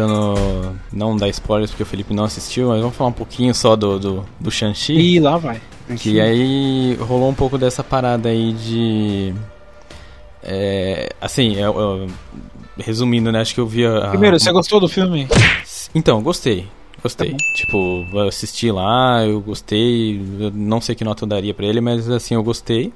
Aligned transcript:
tentando 0.00 0.76
não 0.92 1.16
dar 1.16 1.28
spoilers 1.28 1.70
porque 1.70 1.82
o 1.82 1.86
Felipe 1.86 2.14
não 2.14 2.24
assistiu, 2.24 2.68
mas 2.68 2.80
vamos 2.80 2.96
falar 2.96 3.10
um 3.10 3.14
pouquinho 3.14 3.54
só 3.54 3.76
do, 3.76 3.98
do, 3.98 4.26
do 4.38 4.50
Shang-Chi. 4.50 4.94
E 4.94 5.20
lá 5.20 5.36
vai. 5.36 5.60
Que 5.98 6.20
aí 6.20 6.94
rolou 7.00 7.28
um 7.28 7.34
pouco 7.34 7.58
dessa 7.58 7.82
parada 7.82 8.28
aí 8.28 8.52
de. 8.52 9.34
É, 10.42 11.10
assim, 11.20 11.56
eu, 11.56 11.78
eu, 11.78 12.06
resumindo, 12.78 13.30
né? 13.30 13.40
Acho 13.40 13.54
que 13.54 13.60
eu 13.60 13.66
vi 13.66 13.84
a. 13.84 14.08
Primeiro, 14.08 14.38
você 14.38 14.52
gostou 14.52 14.80
do 14.80 14.88
filme? 14.88 15.28
Então, 15.92 16.22
gostei. 16.22 16.68
Gostei. 17.02 17.32
Tá 17.32 17.36
tipo, 17.56 18.06
eu 18.12 18.28
assisti 18.28 18.70
lá, 18.70 19.26
eu 19.26 19.40
gostei. 19.40 20.20
Eu 20.38 20.52
não 20.52 20.80
sei 20.80 20.94
que 20.94 21.02
nota 21.02 21.24
eu 21.24 21.28
daria 21.28 21.52
pra 21.52 21.66
ele, 21.66 21.80
mas 21.80 22.08
assim, 22.08 22.34
eu 22.34 22.42
gostei. 22.44 22.92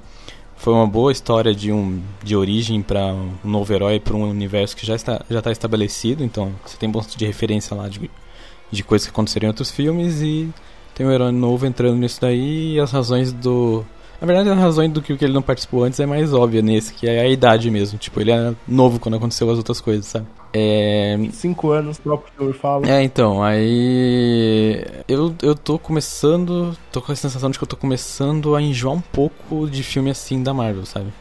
Foi 0.57 0.73
uma 0.73 0.87
boa 0.87 1.13
história 1.13 1.55
de, 1.55 1.71
um, 1.71 2.01
de 2.23 2.35
origem 2.35 2.81
para 2.81 3.13
um 3.13 3.33
novo 3.45 3.73
herói, 3.73 4.01
para 4.01 4.17
um 4.17 4.29
universo 4.29 4.77
que 4.77 4.87
já 4.87 4.95
está, 4.95 5.21
já 5.29 5.39
está 5.39 5.53
estabelecido. 5.53 6.25
Então, 6.25 6.53
você 6.65 6.77
tem 6.77 6.91
bastante 6.91 7.19
de 7.19 7.27
referência 7.27 7.77
lá 7.77 7.89
de, 7.89 8.11
de 8.71 8.83
coisas 8.83 9.07
que 9.07 9.13
aconteceram 9.13 9.47
em 9.47 9.49
outros 9.49 9.71
filmes 9.71 10.23
e 10.23 10.49
tem 10.95 11.07
um 11.07 11.11
herói 11.11 11.33
novo 11.33 11.67
entrando 11.67 11.97
nisso 11.97 12.21
daí 12.21 12.75
e 12.75 12.81
as 12.81 12.93
razões 12.93 13.33
do. 13.33 13.85
Na 14.21 14.27
verdade, 14.27 14.49
a 14.49 14.55
razão 14.55 14.89
do 14.89 15.03
que 15.03 15.13
ele 15.13 15.33
não 15.33 15.43
participou 15.43 15.85
antes 15.85 15.99
é 16.01 16.07
mais 16.07 16.33
óbvia 16.33 16.63
nesse, 16.63 16.95
que 16.95 17.07
é 17.07 17.21
a 17.21 17.29
idade 17.29 17.71
mesmo. 17.71 17.99
Tipo, 17.99 18.21
ele 18.21 18.31
era 18.31 18.55
novo 18.67 18.99
quando 18.99 19.17
aconteceu 19.17 19.51
as 19.51 19.59
outras 19.59 19.81
coisas, 19.81 20.07
sabe? 20.07 20.27
É... 20.57 21.19
Cinco 21.33 21.73
anos, 21.73 21.99
o 21.99 22.03
próprio 22.03 22.33
filme 22.33 22.53
fala. 22.53 22.89
É, 22.89 23.03
então, 23.03 23.43
aí. 23.43 24.87
Eu, 25.09 25.35
eu 25.43 25.57
tô 25.57 25.81
começando. 25.81 26.79
Tô 26.93 27.03
com 27.03 27.11
a 27.11 27.17
sensação 27.17 27.51
de 27.51 27.59
que 27.59 27.65
eu 27.65 27.69
tô 27.69 27.77
começando 27.77 28.55
a 28.55 28.63
enjoar 28.63 28.95
um 28.95 29.01
pouco 29.01 29.69
de 29.69 29.83
filme 29.83 30.11
assim 30.11 30.45
da 30.45 30.55
Marvel, 30.55 30.87
sabe? 30.87 31.13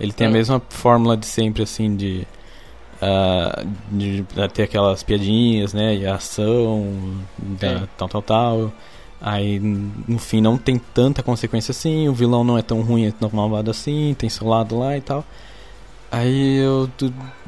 Ele 0.00 0.12
tem 0.12 0.26
é. 0.26 0.30
a 0.30 0.32
mesma 0.32 0.62
fórmula 0.70 1.14
de 1.14 1.26
sempre, 1.26 1.62
assim, 1.62 1.94
de. 1.94 2.26
Uh, 3.02 3.68
de, 3.90 4.22
de 4.22 4.48
ter 4.48 4.62
aquelas 4.62 5.02
piadinhas, 5.02 5.74
né? 5.74 5.96
E 5.96 6.06
a 6.06 6.14
ação, 6.14 7.18
da, 7.38 7.66
é. 7.66 7.82
tal, 7.98 8.08
tal, 8.08 8.22
tal. 8.22 8.72
Aí, 9.20 9.58
no 9.60 10.18
fim, 10.18 10.40
não 10.40 10.56
tem 10.56 10.78
tanta 10.78 11.22
consequência 11.22 11.72
assim. 11.72 12.08
O 12.08 12.14
vilão 12.14 12.42
não 12.42 12.56
é 12.56 12.62
tão 12.62 12.80
ruim, 12.80 13.04
é 13.04 13.10
tão 13.10 13.28
malvado 13.30 13.70
assim. 13.70 14.16
Tem 14.18 14.30
seu 14.30 14.48
lado 14.48 14.78
lá 14.78 14.96
e 14.96 15.02
tal. 15.02 15.22
Aí 16.10 16.58
eu. 16.58 16.90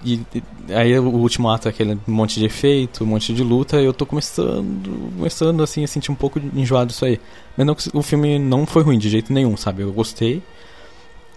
E, 0.05 0.21
aí 0.69 0.97
o 0.99 1.09
último 1.09 1.51
ato 1.51 1.69
é 1.69 1.71
aquele 1.71 1.99
monte 2.07 2.39
de 2.39 2.47
efeito, 2.47 3.05
um 3.05 3.07
monte 3.09 3.35
de 3.35 3.43
luta. 3.43 3.81
Eu 3.81 3.93
tô 3.93 4.07
começando. 4.07 5.13
Começando 5.17 5.63
assim 5.63 5.83
a 5.83 5.89
sentir 5.89 6.13
um 6.13 6.15
pouco 6.15 6.39
enjoado 6.55 6.93
isso 6.93 7.05
aí. 7.05 7.21
Mas 7.57 7.67
não, 7.67 7.77
o 7.95 8.03
filme 8.03 8.39
não 8.39 8.65
foi 8.67 8.83
ruim 8.83 8.99
de 8.99 9.09
jeito 9.09 9.33
nenhum, 9.33 9.57
sabe? 9.57 9.83
Eu 9.83 9.93
gostei. 9.93 10.43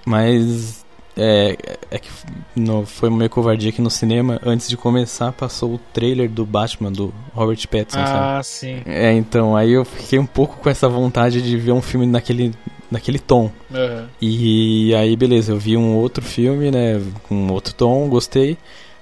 Mas 0.06 0.86
é, 1.18 1.56
é 1.90 1.98
que 1.98 2.10
no, 2.56 2.86
foi 2.86 3.10
meio 3.10 3.30
covardia 3.30 3.72
que 3.72 3.82
no 3.82 3.90
cinema, 3.90 4.40
antes 4.46 4.68
de 4.68 4.76
começar, 4.76 5.32
passou 5.32 5.76
o 5.76 5.80
trailer 5.94 6.30
do 6.30 6.46
Batman, 6.46 6.92
do 6.92 7.14
Robert 7.34 7.66
Pattinson, 7.70 8.00
ah, 8.00 8.06
sabe? 8.06 8.20
Ah, 8.20 8.44
sim. 8.44 8.82
É, 8.86 9.14
então, 9.14 9.56
aí 9.56 9.72
eu 9.72 9.86
fiquei 9.86 10.20
um 10.20 10.26
pouco 10.26 10.58
com 10.58 10.70
essa 10.70 10.90
vontade 10.90 11.42
de 11.42 11.58
ver 11.58 11.72
um 11.72 11.82
filme 11.82 12.06
naquele, 12.06 12.54
naquele 12.90 13.20
tom. 13.20 13.52
Uhum. 13.72 14.08
E 14.22 14.94
aí, 14.96 15.16
beleza, 15.16 15.52
eu 15.52 15.58
vi 15.58 15.78
um 15.78 15.96
outro 15.96 16.24
filme, 16.24 16.72
né, 16.72 17.02
com 17.24 17.48
outro 17.52 17.74
tom, 17.74 18.08
gostei. 18.10 18.58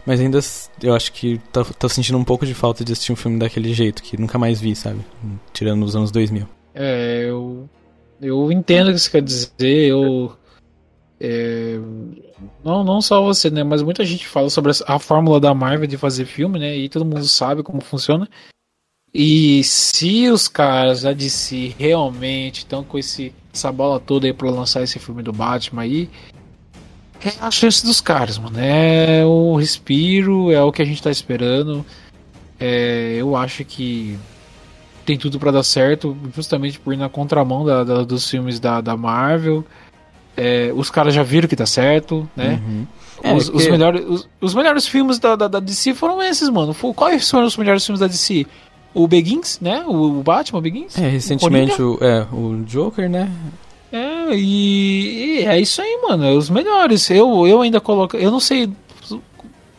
Mas 0.05 0.19
ainda 0.19 0.39
eu 0.81 0.93
acho 0.93 1.13
que 1.13 1.39
tô, 1.51 1.63
tô 1.63 1.87
sentindo 1.87 2.17
um 2.17 2.25
pouco 2.25 2.45
de 2.45 2.53
falta 2.53 2.83
de 2.83 2.91
assistir 2.91 3.13
um 3.13 3.15
filme 3.15 3.39
daquele 3.39 3.73
jeito, 3.73 4.03
que 4.03 4.19
nunca 4.19 4.37
mais 4.37 4.59
vi, 4.59 4.75
sabe? 4.75 4.99
Tirando 5.53 5.83
os 5.83 5.95
anos 5.95 6.11
2000. 6.11 6.45
É, 6.75 7.25
eu. 7.29 7.69
Eu 8.21 8.51
entendo 8.51 8.89
o 8.89 8.93
que 8.93 8.99
você 8.99 9.09
quer 9.09 9.21
dizer, 9.21 9.89
eu 9.89 10.33
é, 11.25 11.79
não, 12.63 12.83
não 12.83 13.01
só 13.01 13.21
você, 13.21 13.49
né? 13.49 13.63
Mas 13.63 13.81
muita 13.81 14.03
gente 14.03 14.27
fala 14.27 14.49
sobre 14.49 14.73
a 14.85 14.99
fórmula 14.99 15.39
da 15.39 15.53
Marvel 15.53 15.87
de 15.87 15.97
fazer 15.97 16.25
filme, 16.25 16.59
né? 16.59 16.75
E 16.75 16.89
todo 16.89 17.05
mundo 17.05 17.25
sabe 17.25 17.63
como 17.63 17.79
funciona. 17.79 18.27
E 19.13 19.63
se 19.63 20.27
os 20.27 20.49
caras 20.49 21.03
da 21.03 21.13
DC 21.13 21.75
realmente 21.79 22.59
estão 22.59 22.83
com 22.83 22.97
esse, 22.97 23.33
essa 23.53 23.71
bola 23.71 23.99
toda 23.99 24.25
aí 24.25 24.33
pra 24.33 24.49
lançar 24.49 24.81
esse 24.81 24.97
filme 24.97 25.21
do 25.21 25.31
Batman 25.31 25.83
aí, 25.83 26.09
é 27.25 27.31
a 27.39 27.49
chance 27.49 27.85
dos 27.85 28.01
caras, 28.01 28.37
mano. 28.37 28.57
É 28.59 29.23
o 29.25 29.55
respiro, 29.55 30.51
é 30.51 30.61
o 30.61 30.71
que 30.71 30.81
a 30.81 30.85
gente 30.85 31.01
tá 31.01 31.09
esperando. 31.09 31.85
É, 32.59 33.15
eu 33.17 33.35
acho 33.35 33.63
que 33.63 34.17
tem 35.05 35.17
tudo 35.17 35.39
para 35.39 35.51
dar 35.51 35.63
certo, 35.63 36.17
justamente 36.35 36.79
por 36.79 36.93
ir 36.93 36.97
na 36.97 37.07
contramão 37.07 37.63
da, 37.63 37.83
da, 37.83 38.03
dos 38.03 38.29
filmes 38.29 38.59
da, 38.59 38.81
da 38.81 38.97
Marvel. 38.97 39.63
É, 40.35 40.71
os 40.75 40.89
caras 40.89 41.13
já 41.13 41.23
viram 41.23 41.47
que 41.47 41.55
tá 41.55 41.65
certo, 41.65 42.27
né? 42.35 42.61
Uhum. 42.65 42.87
É, 43.23 43.33
os, 43.33 43.47
os, 43.47 43.67
melhores, 43.67 44.03
os, 44.05 44.29
os, 44.41 44.53
melhores 44.53 44.85
filmes 44.85 45.17
da, 45.17 45.35
da, 45.37 45.47
da, 45.47 45.59
DC 45.61 45.93
foram 45.93 46.21
esses, 46.21 46.49
mano. 46.49 46.75
Quais 46.93 47.29
foram 47.29 47.45
os 47.45 47.55
melhores 47.55 47.85
filmes 47.85 48.01
da 48.01 48.07
DC? 48.07 48.45
O 48.93 49.07
Begins, 49.07 49.59
né? 49.59 49.83
O, 49.87 50.19
o 50.19 50.23
Batman 50.23 50.61
Begins. 50.61 50.97
É, 50.97 51.07
recentemente 51.07 51.81
o, 51.81 51.97
é, 52.01 52.27
o 52.31 52.63
Joker, 52.63 53.09
né? 53.09 53.31
É, 53.91 54.35
e, 54.35 55.39
e, 55.41 55.45
é 55.45 55.59
isso 55.59 55.81
aí, 55.81 55.99
mano. 56.07 56.25
É 56.25 56.31
os 56.33 56.49
melhores. 56.49 57.09
Eu, 57.09 57.47
eu 57.47 57.61
ainda 57.61 57.79
coloco. 57.81 58.17
Eu 58.17 58.31
não 58.31 58.39
sei 58.39 58.69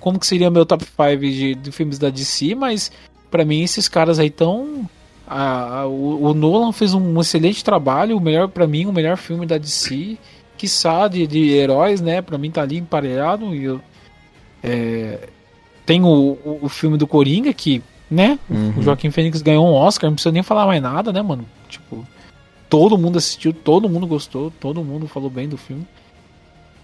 como 0.00 0.18
que 0.18 0.26
seria 0.26 0.50
meu 0.50 0.66
top 0.66 0.84
5 0.84 1.18
de, 1.20 1.54
de 1.54 1.72
filmes 1.72 1.98
da 1.98 2.10
DC, 2.10 2.54
mas 2.54 2.92
para 3.30 3.44
mim 3.44 3.62
esses 3.62 3.88
caras 3.88 4.18
aí 4.18 4.30
tão. 4.30 4.88
A, 5.26 5.80
a, 5.80 5.86
o, 5.86 6.26
o, 6.26 6.34
Nolan 6.34 6.72
fez 6.72 6.92
um 6.92 7.20
excelente 7.20 7.64
trabalho, 7.64 8.16
o 8.16 8.20
melhor 8.20 8.48
para 8.48 8.66
mim, 8.66 8.84
o 8.84 8.92
melhor 8.92 9.16
filme 9.16 9.46
da 9.46 9.56
DC 9.56 10.18
quiçá, 10.56 11.08
de, 11.08 11.26
de 11.26 11.50
heróis, 11.50 12.00
né? 12.00 12.22
Pra 12.22 12.38
mim 12.38 12.50
tá 12.50 12.62
ali 12.62 12.78
emparelhado. 12.78 13.54
E 13.54 13.64
eu, 13.64 13.80
é, 14.62 15.28
tem 15.84 16.02
o, 16.02 16.38
o, 16.44 16.58
o, 16.62 16.68
filme 16.68 16.96
do 16.96 17.06
Coringa, 17.06 17.52
que, 17.52 17.82
né? 18.10 18.38
Uhum. 18.48 18.74
O 18.78 18.82
Joaquim 18.82 19.10
Fênix 19.10 19.42
ganhou 19.42 19.66
um 19.66 19.72
Oscar, 19.72 20.10
não 20.10 20.14
precisa 20.14 20.32
nem 20.32 20.42
falar 20.42 20.66
mais 20.66 20.82
nada, 20.82 21.12
né, 21.12 21.22
mano? 21.22 21.44
Tipo, 21.68 22.06
todo 22.68 22.98
mundo 22.98 23.18
assistiu, 23.18 23.52
todo 23.52 23.88
mundo 23.88 24.06
gostou, 24.06 24.50
todo 24.60 24.84
mundo 24.84 25.06
falou 25.06 25.30
bem 25.30 25.48
do 25.48 25.56
filme. 25.56 25.86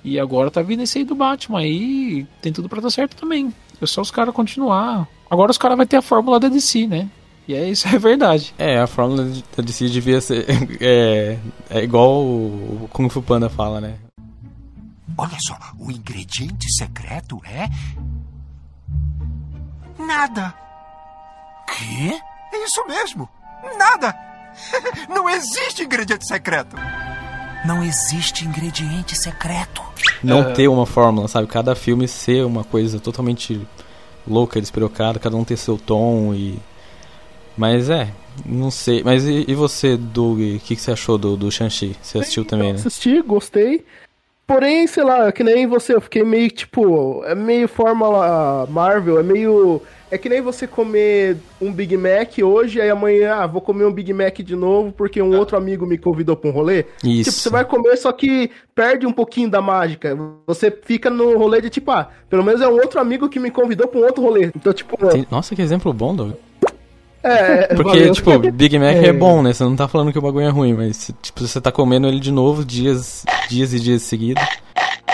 E 0.03 0.19
agora 0.19 0.51
tá 0.51 0.63
vindo 0.63 0.83
esse 0.83 0.99
aí 0.99 1.05
do 1.05 1.15
Batman 1.15 1.61
aí, 1.61 2.27
tem 2.41 2.53
tudo 2.53 2.69
pra 2.69 2.81
dar 2.81 2.91
certo 2.91 3.17
também. 3.17 3.53
É 3.81 3.87
só 3.87 4.01
os 4.01 4.11
caras 4.11 4.35
continuar. 4.35 5.07
Agora 5.31 5.51
os 5.51 5.59
caras 5.59 5.77
vão 5.77 5.87
ter 5.87 5.97
a 5.97 6.03
fórmula 6.03 6.41
da 6.41 6.49
DC, 6.49 6.87
né? 6.87 7.09
E 7.47 7.55
é 7.55 7.69
isso, 7.69 7.89
é 7.95 7.99
verdade. 7.99 8.55
É, 8.59 8.79
a 8.79 8.87
fórmula 8.87 9.25
da 9.57 9.63
DC 9.63 9.89
devia 9.89 10.21
ser. 10.21 10.47
É, 10.81 11.39
é 11.69 11.83
igual 11.83 12.23
o 12.23 12.89
Kung 12.93 13.09
Fu 13.09 13.21
Panda 13.21 13.49
fala, 13.49 13.81
né? 13.81 13.97
Olha 15.19 15.37
só, 15.41 15.59
o 15.79 15.91
ingrediente 15.91 16.67
secreto 16.73 17.41
é. 17.45 17.69
Nada. 19.99 20.55
Quê? 21.81 22.21
É 22.53 22.65
isso 22.65 22.87
mesmo. 22.87 23.29
Nada. 23.77 24.15
Não 25.09 25.29
existe 25.29 25.83
ingrediente 25.83 26.27
secreto. 26.27 26.77
Não 27.65 27.83
existe 27.83 28.47
ingrediente 28.47 29.17
secreto. 29.17 29.83
Não 30.23 30.41
uhum. 30.41 30.55
ter 30.55 30.69
uma 30.69 30.87
fórmula, 30.87 31.29
sabe? 31.29 31.47
Cada 31.47 31.75
filme 31.75 32.09
ser 32.09 32.45
uma 32.45 32.65
coisa 32.65 32.99
totalmente 32.99 33.67
louca, 34.27 34.61
despirocada, 34.61 35.19
cada 35.19 35.37
um 35.37 35.45
ter 35.45 35.57
seu 35.57 35.77
tom 35.77 36.33
e 36.35 36.59
mas 37.57 37.91
é, 37.91 38.11
não 38.47 38.71
sei. 38.71 39.03
Mas 39.05 39.27
e, 39.27 39.45
e 39.47 39.55
você, 39.55 39.95
Doug, 39.97 40.39
o 40.39 40.61
que, 40.61 40.75
que, 40.75 40.81
você 40.81 40.93
achou 40.93 41.19
do, 41.19 41.37
do 41.37 41.51
Shang-Chi? 41.51 41.95
Você 42.01 42.19
assistiu 42.19 42.45
também, 42.45 42.73
né? 42.73 42.79
Assisti, 42.79 43.21
gostei. 43.21 43.85
Porém, 44.51 44.85
sei 44.89 45.05
lá, 45.05 45.31
que 45.31 45.45
nem 45.45 45.65
você, 45.65 45.95
eu 45.95 46.01
fiquei 46.01 46.25
meio 46.25 46.51
tipo. 46.51 47.23
É 47.25 47.37
meio 47.37 47.69
fórmula 47.69 48.67
Marvel, 48.69 49.21
é 49.21 49.23
meio. 49.23 49.81
É 50.11 50.19
que 50.19 50.29
nem 50.29 50.41
você 50.41 50.67
comer 50.67 51.37
um 51.63 51.73
Big 51.73 51.97
Mac 51.97 52.37
hoje, 52.43 52.81
aí 52.81 52.91
amanhã, 52.91 53.33
ah, 53.37 53.47
vou 53.47 53.61
comer 53.61 53.85
um 53.85 53.93
Big 53.93 54.13
Mac 54.13 54.37
de 54.39 54.57
novo 54.57 54.91
porque 54.91 55.23
um 55.23 55.39
outro 55.39 55.57
amigo 55.57 55.87
me 55.87 55.97
convidou 55.97 56.35
pra 56.35 56.51
um 56.51 56.53
rolê. 56.53 56.85
Isso. 57.05 57.31
Tipo, 57.31 57.43
você 57.43 57.49
vai 57.49 57.65
comer, 57.65 57.97
só 57.97 58.11
que 58.11 58.51
perde 58.75 59.07
um 59.07 59.13
pouquinho 59.13 59.49
da 59.49 59.63
mágica. 59.63 60.19
Você 60.49 60.69
fica 60.69 61.09
no 61.09 61.39
rolê 61.39 61.61
de 61.61 61.71
tipo, 61.71 61.93
ah, 61.93 62.11
pelo 62.29 62.43
menos 62.43 62.61
é 62.61 62.67
um 62.67 62.75
outro 62.75 62.99
amigo 62.99 63.29
que 63.29 63.39
me 63.39 63.53
convidou 63.53 63.87
pra 63.87 64.01
um 64.01 64.03
outro 64.03 64.21
rolê. 64.21 64.47
Então, 64.47 64.73
tipo. 64.73 64.99
Nossa, 65.31 65.55
que 65.55 65.63
exemplo 65.63 65.93
bom, 65.93 66.13
Doug. 66.13 66.33
É, 67.23 67.75
Porque, 67.75 67.99
valeu. 67.99 68.13
tipo, 68.13 68.39
Big 68.53 68.79
Mac 68.79 68.97
é. 68.97 69.07
é. 69.07 69.13
bom, 69.13 69.43
né? 69.43 69.53
Você 69.53 69.63
não 69.65 69.77
tá 69.77 69.87
falando 69.87 70.13
que 70.13 70.19
o 70.19 70.23
bagulho 70.23 70.47
é 70.47 70.51
ruim, 70.51 70.75
mas, 70.75 71.13
tipo, 71.21 71.47
você 71.47 71.61
tá 71.61 71.71
comendo 71.71 72.07
ele 72.07 72.21
de 72.21 72.33
novo 72.33 72.65
dias, 72.65 73.25
dias 73.49 73.75
e 73.75 73.81
dias 73.81 74.03
seguidos. 74.03 74.43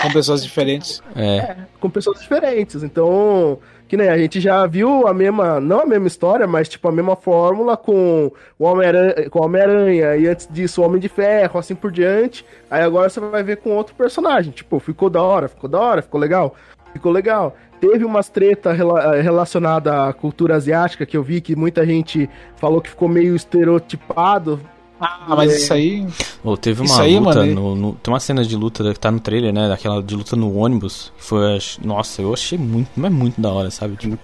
Com 0.01 0.11
pessoas 0.11 0.43
diferentes. 0.43 1.01
É. 1.15 1.37
é. 1.37 1.57
Com 1.79 1.89
pessoas 1.89 2.19
diferentes. 2.19 2.83
Então, 2.83 3.59
que 3.87 3.97
nem 3.97 4.09
a 4.09 4.17
gente 4.17 4.39
já 4.39 4.65
viu 4.67 5.07
a 5.07 5.13
mesma, 5.13 5.59
não 5.59 5.81
a 5.81 5.85
mesma 5.85 6.07
história, 6.07 6.45
mas, 6.45 6.69
tipo, 6.69 6.87
a 6.87 6.91
mesma 6.91 7.15
fórmula 7.15 7.75
com 7.75 8.31
o 8.59 8.65
Homem-Aranha, 8.65 9.29
com 9.29 9.43
Homem-Aranha 9.43 10.15
e 10.15 10.27
antes 10.27 10.47
disso 10.51 10.81
o 10.81 10.85
Homem 10.85 10.99
de 10.99 11.09
Ferro, 11.09 11.59
assim 11.59 11.75
por 11.75 11.91
diante. 11.91 12.45
Aí 12.69 12.83
agora 12.83 13.09
você 13.09 13.19
vai 13.19 13.43
ver 13.43 13.57
com 13.57 13.71
outro 13.71 13.95
personagem. 13.95 14.51
Tipo, 14.51 14.79
ficou 14.79 15.09
da 15.09 15.21
hora, 15.21 15.47
ficou 15.47 15.69
da 15.69 15.79
hora, 15.79 16.01
ficou 16.01 16.19
legal. 16.21 16.55
Ficou 16.97 17.11
legal. 17.11 17.55
Teve 17.79 18.03
umas 18.03 18.27
treta 18.27 18.73
rela 18.73 19.21
relacionada 19.21 20.07
à 20.07 20.13
cultura 20.13 20.55
asiática 20.55 21.05
que 21.05 21.15
eu 21.15 21.21
vi 21.21 21.39
que 21.39 21.55
muita 21.55 21.85
gente 21.85 22.27
falou 22.55 22.81
que 22.81 22.89
ficou 22.89 23.07
meio 23.07 23.35
estereotipado 23.35 24.59
Ah, 24.99 25.35
mas 25.35 25.55
isso 25.55 25.73
aí. 25.73 26.05
Ô, 26.43 26.57
teve 26.57 26.81
uma 26.81 27.01
aí, 27.01 27.19
luta, 27.19 27.39
mano, 27.39 27.53
no, 27.53 27.75
no- 27.75 27.93
tem 27.93 28.11
uma 28.13 28.19
cena 28.19 28.43
de 28.43 28.55
luta 28.55 28.93
que 28.93 28.99
tá 28.99 29.11
no 29.11 29.19
trailer, 29.19 29.53
né? 29.53 29.67
Daquela 29.67 30.01
de 30.01 30.15
luta 30.15 30.35
no 30.35 30.55
ônibus. 30.55 31.11
Que 31.17 31.23
foi, 31.23 31.59
nossa, 31.83 32.21
eu 32.21 32.33
achei 32.33 32.57
muito, 32.57 32.89
mas 32.95 33.11
muito 33.11 33.39
da 33.39 33.51
hora, 33.51 33.69
sabe? 33.69 33.95
Tipo, 33.95 34.17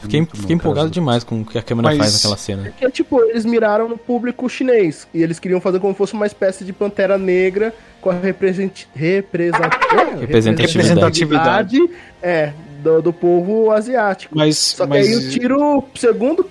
fiquei, 0.00 0.20
Muito 0.20 0.36
fiquei 0.36 0.56
empolgado 0.56 0.90
demais 0.90 1.24
com 1.24 1.40
o 1.40 1.44
que 1.44 1.58
a 1.58 1.62
câmera 1.62 1.88
Mas- 1.88 1.98
faz 1.98 2.14
naquela 2.14 2.36
cena. 2.36 2.72
Que 2.78 2.84
é 2.84 2.90
tipo, 2.90 3.20
eles 3.24 3.44
miraram 3.44 3.88
no 3.88 3.98
público 3.98 4.48
chinês. 4.48 5.08
E 5.12 5.22
eles 5.22 5.38
queriam 5.38 5.60
fazer 5.60 5.80
como 5.80 5.92
se 5.94 5.98
fosse 5.98 6.12
uma 6.14 6.26
espécie 6.26 6.64
de 6.64 6.72
pantera 6.72 7.18
negra 7.18 7.74
com 8.00 8.10
a 8.10 8.14
represent... 8.14 8.84
é, 8.96 9.16
Representatividade. 9.16 10.20
representatividade, 10.20 11.90
é, 12.22 12.52
do, 12.82 13.02
do 13.02 13.12
povo 13.12 13.70
asiático. 13.70 14.36
Mas. 14.36 14.56
Só 14.58 14.84
que 14.84 14.90
mas... 14.90 15.06
aí 15.08 15.16
o 15.16 15.30
tiro, 15.30 15.84
segundo 15.94 16.48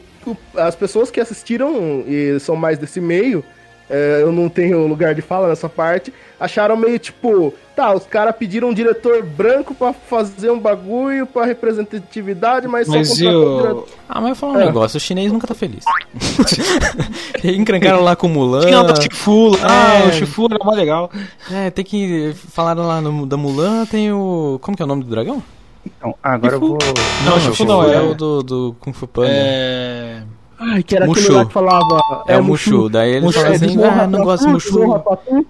as 0.55 0.75
pessoas 0.75 1.09
que 1.09 1.19
assistiram 1.19 2.03
e 2.05 2.37
são 2.39 2.55
mais 2.55 2.77
desse 2.77 2.99
meio, 3.01 3.43
é, 3.89 4.19
eu 4.21 4.31
não 4.31 4.47
tenho 4.49 4.85
lugar 4.87 5.15
de 5.15 5.21
fala 5.21 5.47
nessa 5.49 5.67
parte, 5.67 6.13
acharam 6.39 6.77
meio 6.77 6.99
tipo, 6.99 7.53
tá, 7.75 7.93
os 7.93 8.05
caras 8.05 8.35
pediram 8.35 8.69
um 8.69 8.73
diretor 8.73 9.23
branco 9.23 9.73
pra 9.73 9.91
fazer 9.93 10.51
um 10.51 10.59
bagulho 10.59 11.25
pra 11.25 11.45
representatividade, 11.45 12.67
mas, 12.67 12.87
Mas 12.87 13.09
só 13.09 13.15
e 13.15 13.25
contratou 13.25 13.41
um 13.49 13.55
o. 13.57 13.61
diretor. 13.61 13.87
Ah, 14.07 14.21
mas 14.21 14.29
eu 14.29 14.35
vou 14.35 14.35
falar 14.35 14.53
um 14.53 14.61
É. 14.61 14.65
negócio, 14.67 14.97
o 14.97 14.99
chinês 14.99 15.31
nunca 15.31 15.47
tá 15.47 15.55
feliz. 15.55 15.83
Encrencaram 17.43 18.01
lá 18.03 18.15
com 18.15 18.27
o 18.27 18.29
Mulan. 18.29 18.61
Tinha 18.65 18.81
o 18.81 19.01
Shifu 19.01 19.49
lá, 19.61 19.95
É. 19.95 20.07
o 20.07 20.13
Shifu 20.13 20.45
era 20.51 20.63
mais 20.63 20.77
legal. 20.77 21.11
É, 21.51 21.69
tem 21.69 21.83
que. 21.85 22.33
Falaram 22.51 22.85
lá 22.87 23.01
no, 23.01 23.25
da 23.25 23.37
Mulan, 23.37 23.85
tem 23.85 24.11
o. 24.11 24.59
Como 24.61 24.75
que 24.75 24.83
é 24.83 24.85
o 24.85 24.87
nome 24.87 25.03
do 25.03 25.09
dragão? 25.09 25.41
Então, 25.85 26.13
agora 26.21 26.55
eu 26.55 26.59
vou. 26.59 26.77
Não, 27.25 27.37
o 27.37 27.39
Shifu 27.39 27.65
não, 27.65 27.83
é, 27.83 27.95
é- 27.95 28.01
o 28.01 28.13
do, 28.13 28.43
do 28.43 28.75
Kung 28.79 28.93
Fu 28.93 29.07
Panda. 29.07 29.29
É. 29.31 30.21
Ai, 30.59 30.83
que 30.83 30.95
era 30.95 31.05
Mushu. 31.07 31.21
aquele 31.21 31.35
lá 31.37 31.45
que 31.45 31.53
falava... 31.53 32.23
É, 32.27 32.37
o 32.37 32.43
Mushu. 32.43 32.89
Daí 32.89 33.11
eles 33.11 33.23
Mushu, 33.23 33.39
falaram 33.39 33.53
é, 33.53 33.55
assim: 33.55 33.83
ah, 33.83 34.07
não 34.07 34.23
gosto 34.23 34.41
de 34.41 34.47
tu, 34.47 34.51
Mushu. 34.51 35.03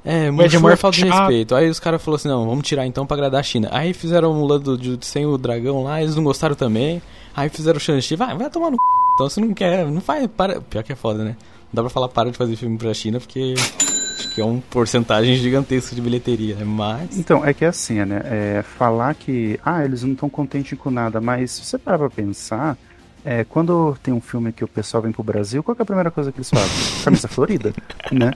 É, 0.05 0.29
Mushu 0.31 0.55
é 0.55 0.59
Murphy 0.59 0.77
falta 0.77 0.97
de 0.97 1.09
respeito. 1.09 1.55
Aí 1.55 1.69
os 1.69 1.79
caras 1.79 2.01
falaram 2.01 2.15
assim: 2.17 2.27
não, 2.27 2.47
vamos 2.47 2.67
tirar 2.67 2.85
então 2.85 3.05
pra 3.05 3.15
agradar 3.15 3.39
a 3.39 3.43
China. 3.43 3.69
Aí 3.71 3.93
fizeram 3.93 4.31
o 4.31 4.35
Mulan 4.35 4.59
do, 4.59 4.77
de- 4.77 5.05
sem 5.05 5.25
o 5.25 5.37
dragão 5.37 5.83
lá, 5.83 6.01
eles 6.01 6.15
não 6.15 6.23
gostaram 6.23 6.55
também. 6.55 7.01
Aí 7.35 7.49
fizeram 7.49 7.77
o 7.77 7.79
Shang-Chi, 7.79 8.15
vai, 8.15 8.37
vai 8.37 8.49
tomar 8.49 8.69
no 8.69 8.77
c. 8.77 8.83
Então 9.15 9.29
você 9.29 9.41
não 9.41 9.53
quer, 9.53 9.85
não 9.85 10.01
faz. 10.01 10.27
Para... 10.27 10.61
Pior 10.61 10.83
que 10.83 10.93
é 10.93 10.95
foda, 10.95 11.23
né? 11.23 11.35
Não 11.71 11.73
dá 11.73 11.81
pra 11.81 11.89
falar 11.89 12.07
para 12.09 12.31
de 12.31 12.37
fazer 12.37 12.55
filme 12.55 12.77
pra 12.77 12.93
China 12.93 13.19
porque 13.19 13.53
acho 13.57 14.33
que 14.35 14.41
é 14.41 14.45
uma 14.45 14.61
porcentagem 14.69 15.35
gigantesca 15.35 15.95
de 15.95 16.01
bilheteria, 16.01 16.55
né? 16.55 16.63
Mas. 16.65 17.17
Então, 17.17 17.45
é 17.45 17.53
que 17.53 17.65
é 17.65 17.67
assim, 17.69 18.03
né? 18.05 18.21
É, 18.25 18.63
falar 18.77 19.15
que, 19.15 19.59
ah, 19.65 19.83
eles 19.83 20.03
não 20.03 20.13
estão 20.13 20.29
contentes 20.29 20.77
com 20.77 20.89
nada, 20.91 21.19
mas 21.21 21.51
se 21.51 21.65
você 21.65 21.77
parar 21.77 21.97
pra 21.99 22.09
pensar, 22.09 22.77
é, 23.25 23.43
quando 23.43 23.97
tem 24.01 24.13
um 24.13 24.21
filme 24.21 24.51
que 24.51 24.63
o 24.63 24.67
pessoal 24.67 25.03
vem 25.03 25.11
pro 25.11 25.23
Brasil, 25.23 25.61
qual 25.63 25.75
que 25.75 25.81
é 25.81 25.83
a 25.83 25.85
primeira 25.85 26.09
coisa 26.11 26.31
que 26.31 26.37
eles 26.37 26.49
fazem? 26.49 26.69
Camisa 27.03 27.27
florida, 27.27 27.73
né? 28.11 28.31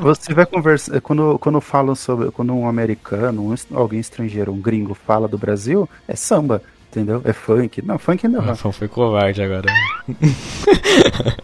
Você 0.00 0.34
vai 0.34 0.46
conversar, 0.46 1.00
quando, 1.00 1.38
quando 1.38 1.60
falam 1.60 1.94
sobre, 1.94 2.30
quando 2.30 2.52
um 2.54 2.68
americano, 2.68 3.50
um, 3.52 3.54
alguém 3.76 4.00
estrangeiro, 4.00 4.52
um 4.52 4.60
gringo 4.60 4.94
fala 4.94 5.26
do 5.28 5.38
Brasil, 5.38 5.88
é 6.06 6.14
samba, 6.14 6.62
entendeu? 6.90 7.20
É 7.24 7.32
funk. 7.32 7.82
Não, 7.82 7.98
funk 7.98 8.26
O 8.26 8.30
não. 8.30 8.40
Rafão 8.40 8.72
foi 8.72 8.88
covarde 8.88 9.42
agora. 9.42 9.66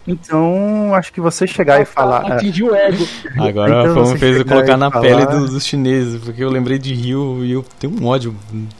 Então, 0.07 0.93
acho 0.93 1.11
que 1.11 1.19
você 1.19 1.47
chegar 1.47 1.81
e 1.81 1.85
falar... 1.85 2.17
ah, 2.31 2.35
Atingiu 2.35 2.67
o 2.71 2.75
ego. 2.75 3.07
Agora 3.39 3.89
Então 3.89 4.03
o 4.03 4.17
fez 4.17 4.37
eu 4.37 4.45
colocar 4.45 4.77
na 4.77 4.91
falar- 4.91 5.01
pele 5.03 5.25
dos, 5.25 5.51
dos 5.51 5.65
chineses, 5.65 6.21
porque 6.23 6.43
eu 6.43 6.49
lembrei 6.49 6.77
de 6.77 6.93
Rio 6.93 7.43
e 7.43 7.51
eu 7.53 7.65
tenho 7.79 7.93
um 7.99 8.05
ódio 8.05 8.35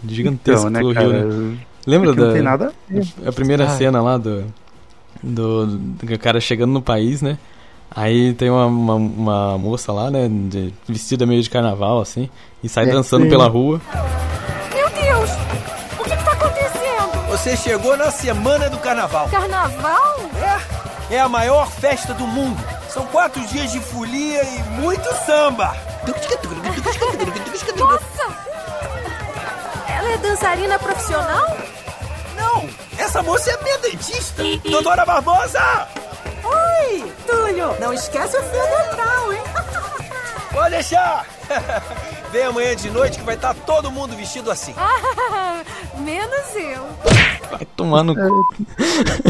gigantesco 0.07 0.67
Então, 0.67 0.69
né, 0.69 0.79
pelo 0.79 0.93
cara? 0.93 1.07
Rio, 1.07 1.23
né? 1.23 1.57
Lembra 1.85 2.09
Porque 2.09 2.21
não 2.21 2.33
tem 2.33 2.43
da 2.43 2.49
nada 2.49 2.73
a 3.25 3.29
a 3.29 3.31
primeira 3.31 3.65
Ah. 3.65 3.69
cena 3.69 4.01
lá 4.01 4.17
do, 4.17 4.45
do, 5.21 5.67
do 5.67 6.19
cara 6.19 6.39
chegando 6.41 6.71
no 6.71 6.81
país, 6.81 7.21
né? 7.21 7.37
Aí 7.95 8.33
tem 8.33 8.49
uma, 8.49 8.65
uma, 8.65 8.95
uma 8.95 9.57
moça 9.57 9.91
lá, 9.93 10.09
né, 10.09 10.27
de- 10.29 10.73
vestida 10.87 11.25
meio 11.25 11.41
de 11.41 11.49
carnaval, 11.49 12.01
assim, 12.01 12.29
e 12.63 12.67
sai 12.67 12.89
É, 12.89 12.91
dançando 12.91 13.23
sim. 13.23 13.29
pela 13.29 13.47
rua. 13.47 13.79
Meu 14.73 14.89
Deus! 14.89 15.29
O 15.99 16.03
que 16.03 16.13
está 16.13 16.31
acontecendo? 16.31 17.27
Você 17.29 17.55
chegou 17.55 17.95
na 17.95 18.09
semana 18.11 18.69
do 18.69 18.77
carnaval. 18.79 19.29
Carnaval? 19.29 20.19
É 21.11 21.19
a 21.19 21.29
maior 21.29 21.69
festa 21.69 22.13
do 22.15 22.25
mundo. 22.25 22.61
São 22.89 23.05
quatro 23.05 23.39
dias 23.47 23.71
de 23.71 23.79
folia 23.79 24.41
e 24.43 24.63
muito 24.81 25.07
samba. 25.25 25.75
Nossa! 27.77 28.35
Ela 29.87 30.11
é 30.13 30.17
dançarina 30.17 30.79
profissional? 30.79 31.57
Essa 32.97 33.21
moça 33.23 33.51
é 33.51 33.63
minha 33.63 33.77
dentista. 33.79 34.43
Doutora 34.69 35.05
Barbosa! 35.05 35.87
Oi, 36.43 37.11
Túlio! 37.27 37.75
Não 37.79 37.93
esquece 37.93 38.37
o 38.37 38.43
fio 38.43 38.63
dental, 38.63 39.33
hein? 39.33 39.41
Pode 40.51 40.69
deixar. 40.71 41.25
Vem 42.31 42.43
amanhã 42.43 42.75
de 42.75 42.89
noite 42.89 43.17
que 43.19 43.23
vai 43.23 43.35
estar 43.35 43.53
todo 43.53 43.91
mundo 43.91 44.15
vestido 44.15 44.49
assim. 44.51 44.73
Menos 45.97 46.55
eu. 46.55 46.85
Vai 47.51 47.65
tomar 47.75 48.03
no 48.03 48.15
cu. 48.15 48.55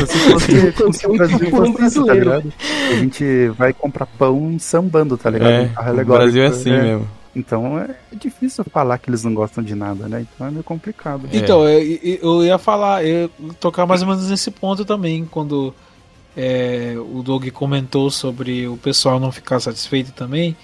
Se 0.07 0.17
fosse, 0.31 0.71
como 0.71 0.93
se 0.93 1.07
o 1.07 1.17
Brasil 1.17 1.37
um 1.47 1.51
fosse 1.73 1.85
isso, 1.85 2.05
tá 2.05 2.13
brasileiro. 2.13 2.41
ligado? 2.41 2.53
A 2.89 2.95
gente 2.95 3.47
vai 3.49 3.73
comprar 3.73 4.05
pão 4.05 4.57
sambando, 4.59 5.17
tá 5.17 5.29
ligado? 5.29 5.51
É, 5.51 5.71
o 5.75 5.79
alegórico, 5.79 6.23
Brasil 6.23 6.43
é 6.43 6.47
assim 6.47 6.71
é. 6.73 6.81
mesmo. 6.81 7.07
Então 7.35 7.77
é 7.77 7.95
difícil 8.13 8.63
falar 8.65 8.97
que 8.97 9.09
eles 9.09 9.23
não 9.23 9.33
gostam 9.33 9.63
de 9.63 9.75
nada, 9.75 10.07
né? 10.07 10.21
Então 10.35 10.47
é 10.47 10.51
meio 10.51 10.63
complicado. 10.63 11.27
É. 11.31 11.37
Então, 11.37 11.67
eu, 11.67 11.99
eu- 12.01 12.19
eu 12.21 12.45
ia 12.45 12.57
falar, 12.57 13.03
eu 13.05 13.23
ia 13.23 13.29
tocar 13.59 13.85
mais 13.85 14.01
ou 14.01 14.07
menos 14.07 14.29
nesse 14.29 14.49
ponto 14.49 14.85
também, 14.85 15.25
quando 15.25 15.73
é, 16.37 16.95
o 16.97 17.21
Doug 17.21 17.47
comentou 17.49 18.09
sobre 18.09 18.67
o 18.67 18.77
pessoal 18.77 19.19
não 19.19 19.31
ficar 19.31 19.59
satisfeito 19.59 20.11
também. 20.13 20.55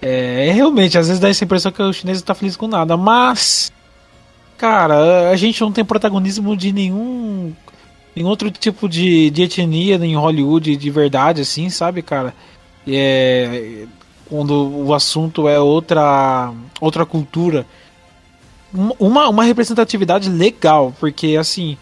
É, 0.00 0.48
é 0.48 0.52
realmente, 0.52 0.96
às 0.98 1.06
vezes 1.06 1.20
dá 1.20 1.28
essa 1.28 1.44
impressão 1.44 1.70
que 1.72 1.82
o 1.82 1.92
chinês 1.92 2.18
não 2.20 2.26
tá 2.26 2.34
feliz 2.34 2.56
com 2.56 2.66
nada, 2.68 2.96
mas, 2.96 3.72
cara, 4.58 5.30
a 5.30 5.36
gente 5.36 5.60
não 5.60 5.72
tem 5.72 5.84
protagonismo 5.84 6.56
de 6.56 6.72
nenhum, 6.72 7.52
nenhum 8.14 8.28
outro 8.28 8.50
tipo 8.50 8.88
de, 8.88 9.30
de 9.30 9.42
etnia 9.42 9.96
em 9.96 10.16
Hollywood 10.16 10.76
de 10.76 10.90
verdade, 10.90 11.42
assim, 11.42 11.68
sabe, 11.70 12.02
cara? 12.02 12.34
É, 12.86 13.84
quando 14.28 14.52
o 14.52 14.94
assunto 14.94 15.48
é 15.48 15.58
outra, 15.58 16.52
outra 16.80 17.06
cultura 17.06 17.66
uma, 18.98 19.28
uma 19.28 19.44
representatividade 19.44 20.28
legal, 20.28 20.94
porque 20.98 21.36
assim, 21.38 21.76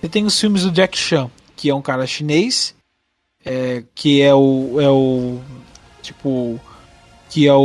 você 0.00 0.08
tem 0.08 0.24
os 0.24 0.38
filmes 0.38 0.62
do 0.62 0.70
Jack 0.70 0.96
Chan, 0.96 1.30
que 1.56 1.68
é 1.68 1.74
um 1.74 1.82
cara 1.82 2.06
chinês, 2.06 2.74
é, 3.44 3.82
que 3.94 4.22
é 4.22 4.34
o, 4.34 4.80
é 4.80 4.88
o 4.88 5.38
tipo, 6.02 6.58
que 7.28 7.46
é 7.46 7.52
o, 7.52 7.58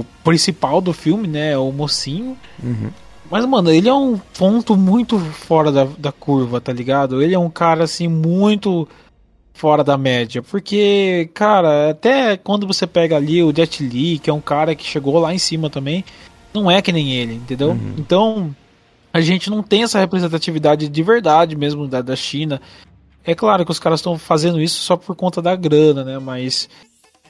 o 0.00 0.06
principal 0.22 0.80
do 0.80 0.92
filme, 0.92 1.28
né, 1.28 1.52
é 1.52 1.58
o 1.58 1.72
mocinho. 1.72 2.36
Uhum. 2.62 2.90
Mas, 3.30 3.46
mano, 3.46 3.70
ele 3.70 3.88
é 3.88 3.94
um 3.94 4.18
ponto 4.38 4.76
muito 4.76 5.18
fora 5.18 5.72
da, 5.72 5.84
da 5.84 6.12
curva, 6.12 6.60
tá 6.60 6.70
ligado? 6.70 7.22
Ele 7.22 7.34
é 7.34 7.38
um 7.38 7.48
cara, 7.48 7.84
assim, 7.84 8.06
muito 8.06 8.86
fora 9.52 9.84
da 9.84 9.96
média. 9.96 10.42
Porque, 10.42 11.30
cara, 11.34 11.90
até 11.90 12.36
quando 12.36 12.66
você 12.66 12.86
pega 12.86 13.16
ali 13.16 13.42
o 13.42 13.54
Jet 13.54 13.82
Li, 13.82 14.18
que 14.18 14.30
é 14.30 14.32
um 14.32 14.40
cara 14.40 14.74
que 14.74 14.84
chegou 14.84 15.18
lá 15.18 15.34
em 15.34 15.38
cima 15.38 15.70
também, 15.70 16.04
não 16.52 16.70
é 16.70 16.82
que 16.82 16.92
nem 16.92 17.12
ele, 17.12 17.34
entendeu? 17.34 17.70
Uhum. 17.70 17.94
Então, 17.98 18.54
a 19.12 19.20
gente 19.20 19.50
não 19.50 19.62
tem 19.62 19.82
essa 19.82 19.98
representatividade 19.98 20.88
de 20.88 21.02
verdade 21.02 21.54
mesmo 21.56 21.86
da, 21.86 22.00
da 22.00 22.16
China. 22.16 22.60
É 23.24 23.34
claro 23.34 23.64
que 23.64 23.70
os 23.70 23.78
caras 23.78 24.00
estão 24.00 24.18
fazendo 24.18 24.60
isso 24.60 24.82
só 24.82 24.96
por 24.96 25.14
conta 25.14 25.40
da 25.40 25.54
grana, 25.54 26.02
né? 26.02 26.18
Mas, 26.18 26.68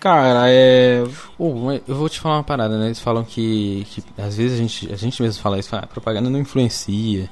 cara, 0.01 0.45
é. 0.49 1.03
Mas 1.39 1.83
eu 1.87 1.95
vou 1.95 2.09
te 2.09 2.21
falar 2.21 2.37
uma 2.37 2.45
parada, 2.45 2.79
né? 2.79 2.87
Eles 2.87 3.01
falam 3.01 3.25
que, 3.25 3.87
que 3.91 4.03
às 4.17 4.37
vezes 4.37 4.59
a 4.59 4.63
gente, 4.63 4.93
a 4.93 4.97
gente 4.97 5.21
mesmo 5.21 5.43
fala 5.43 5.59
isso, 5.59 5.69
fala, 5.69 5.83
ah, 5.83 5.87
propaganda 5.87 6.31
não 6.31 6.39
influencia. 6.39 7.29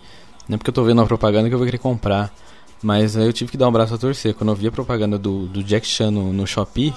Não 0.49 0.56
é 0.56 0.59
porque 0.59 0.70
eu 0.70 0.75
tô 0.75 0.82
vendo 0.82 0.99
uma 0.99 1.06
propaganda 1.06 1.49
que 1.49 1.54
eu 1.54 1.59
vou 1.59 1.64
querer 1.64 1.78
comprar. 1.78 2.32
Mas 2.82 3.16
aí 3.16 3.26
eu 3.26 3.32
tive 3.32 3.50
que 3.50 3.56
dar 3.56 3.66
um 3.66 3.68
abraço 3.68 3.94
a 3.94 3.99
torcer. 3.99 4.34
Quando 4.34 4.50
eu 4.50 4.56
vi 4.56 4.68
a 4.68 4.72
propaganda 4.72 5.18
do, 5.18 5.46
do 5.46 5.62
Jack 5.62 5.87
Chan 5.87 6.10
no, 6.10 6.32
no 6.32 6.46
Shopee. 6.46 6.94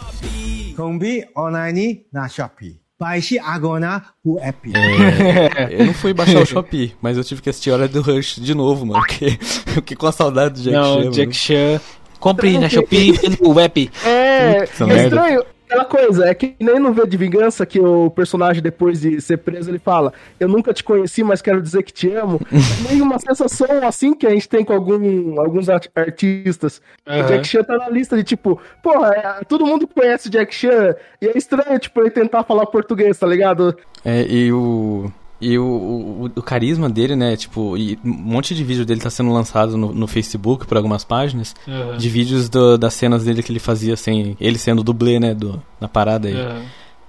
Combi 0.76 1.26
online 1.38 2.06
na 2.12 2.28
Shopee. 2.28 2.80
Baixe 3.00 3.38
agora 3.38 4.02
o 4.24 4.40
app. 4.40 4.72
É, 4.74 5.82
eu 5.82 5.86
não 5.86 5.94
fui 5.94 6.14
baixar 6.14 6.42
o 6.42 6.46
Shopee, 6.46 6.96
mas 7.02 7.18
eu 7.18 7.24
tive 7.24 7.42
que 7.42 7.50
assistir 7.50 7.72
Hora 7.72 7.88
do 7.88 8.02
Rush 8.02 8.38
de 8.38 8.56
novo, 8.56 8.86
mano. 8.86 9.02
Porque 9.02 9.26
eu 9.68 9.74
fiquei 9.74 9.98
com 9.98 10.08
a 10.08 10.12
saudade 10.12 10.56
do 10.56 10.62
Jack 10.62 10.76
não, 10.76 11.04
Chan. 11.04 11.12
Jack 11.12 11.34
Chan. 11.34 11.82
Compre 12.20 12.58
na 12.58 12.70
Shopee 12.70 13.20
pelo 13.38 13.60
app. 13.60 13.92
É, 14.06 14.66
Puta, 14.66 14.94
é 14.94 15.04
estranho. 15.04 15.44
Aquela 15.74 15.86
coisa, 15.86 16.26
é 16.26 16.34
que 16.34 16.56
nem 16.60 16.80
no 16.80 16.94
V 16.94 17.08
de 17.08 17.18
Vingança, 17.18 17.66
que 17.66 17.80
o 17.80 18.10
personagem, 18.12 18.62
depois 18.62 19.02
de 19.02 19.20
ser 19.20 19.38
preso, 19.38 19.70
ele 19.72 19.80
fala: 19.80 20.14
Eu 20.40 20.48
nunca 20.48 20.74
te 20.74 20.84
conheci, 20.84 21.24
mas 21.24 21.42
quero 21.42 21.62
dizer 21.62 21.84
que 21.84 21.92
te 21.92 22.12
amo. 22.14 22.40
é 22.52 22.92
meio 22.92 23.04
uma 23.04 23.18
sensação 23.20 23.88
assim 23.88 24.14
que 24.14 24.28
a 24.28 24.30
gente 24.30 24.48
tem 24.48 24.64
com 24.64 24.74
algum, 24.74 25.40
alguns 25.42 25.70
art- 25.70 25.88
artistas. 25.96 26.82
O 27.08 27.12
Aham. 27.12 27.28
Jack 27.28 27.48
Chan 27.48 27.64
tá 27.64 27.78
na 27.78 27.90
lista 27.90 28.16
de 28.16 28.24
tipo, 28.24 28.60
porra, 28.82 29.14
é, 29.14 29.44
todo 29.46 29.66
mundo 29.66 29.88
conhece 29.88 30.28
o 30.28 30.32
Jack 30.32 30.54
Chan, 30.54 30.96
e 31.22 31.28
é 31.28 31.38
estranho, 31.38 31.80
tipo, 31.80 32.00
ele 32.02 32.12
tentar 32.12 32.44
falar 32.44 32.66
português, 32.68 33.18
tá 33.18 33.26
ligado? 33.28 33.76
É, 34.06 34.22
e 34.24 34.52
o. 34.54 35.12
E 35.44 35.58
o, 35.60 35.64
o, 35.66 36.26
o 36.36 36.42
carisma 36.42 36.90
dele, 36.90 37.16
né? 37.16 37.36
Tipo, 37.36 37.78
e 37.78 37.98
um 38.04 38.10
monte 38.12 38.56
de 38.56 38.64
vídeo 38.64 38.86
dele 38.86 39.02
tá 39.02 39.10
sendo 39.10 39.32
lançado 39.34 39.78
no, 39.78 39.94
no 39.94 40.08
Facebook 40.08 40.66
por 40.66 40.78
algumas 40.78 41.04
páginas. 41.04 41.56
Uhum. 41.68 41.98
De 41.98 42.10
vídeos 42.10 42.48
do- 42.50 42.78
das 42.78 42.94
cenas 42.94 43.24
dele 43.26 43.44
que 43.44 43.52
ele 43.52 43.60
fazia 43.60 43.96
sem. 43.98 44.38
Ele 44.40 44.58
sendo 44.58 44.84
dublê, 44.84 45.20
né? 45.20 45.34
Do, 45.34 45.62
na 45.82 45.88
parada 45.88 46.28
aí. 46.28 46.36
Uhum. 46.36 46.64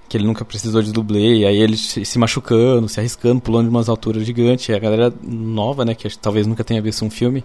Que 0.09 0.17
ele 0.17 0.25
nunca 0.25 0.43
precisou 0.45 0.81
de 0.81 0.91
dublê. 0.91 1.37
E 1.39 1.45
aí 1.45 1.57
ele 1.57 1.77
se, 1.77 2.19
machucando, 2.19 2.87
se 2.89 2.99
arriscando, 2.99 3.41
pulando 3.41 3.65
de 3.65 3.69
umas 3.69 3.89
alturas 3.89 4.25
gigantes. 4.25 4.67
E 4.69 4.73
a 4.73 4.79
galera 4.79 5.13
nova, 5.23 5.83
né? 5.85 5.95
Que 5.95 6.07
talvez 6.17 6.45
nunca 6.45 6.63
tenha 6.63 6.81
visto 6.81 7.03
um 7.05 7.09
filme. 7.09 7.43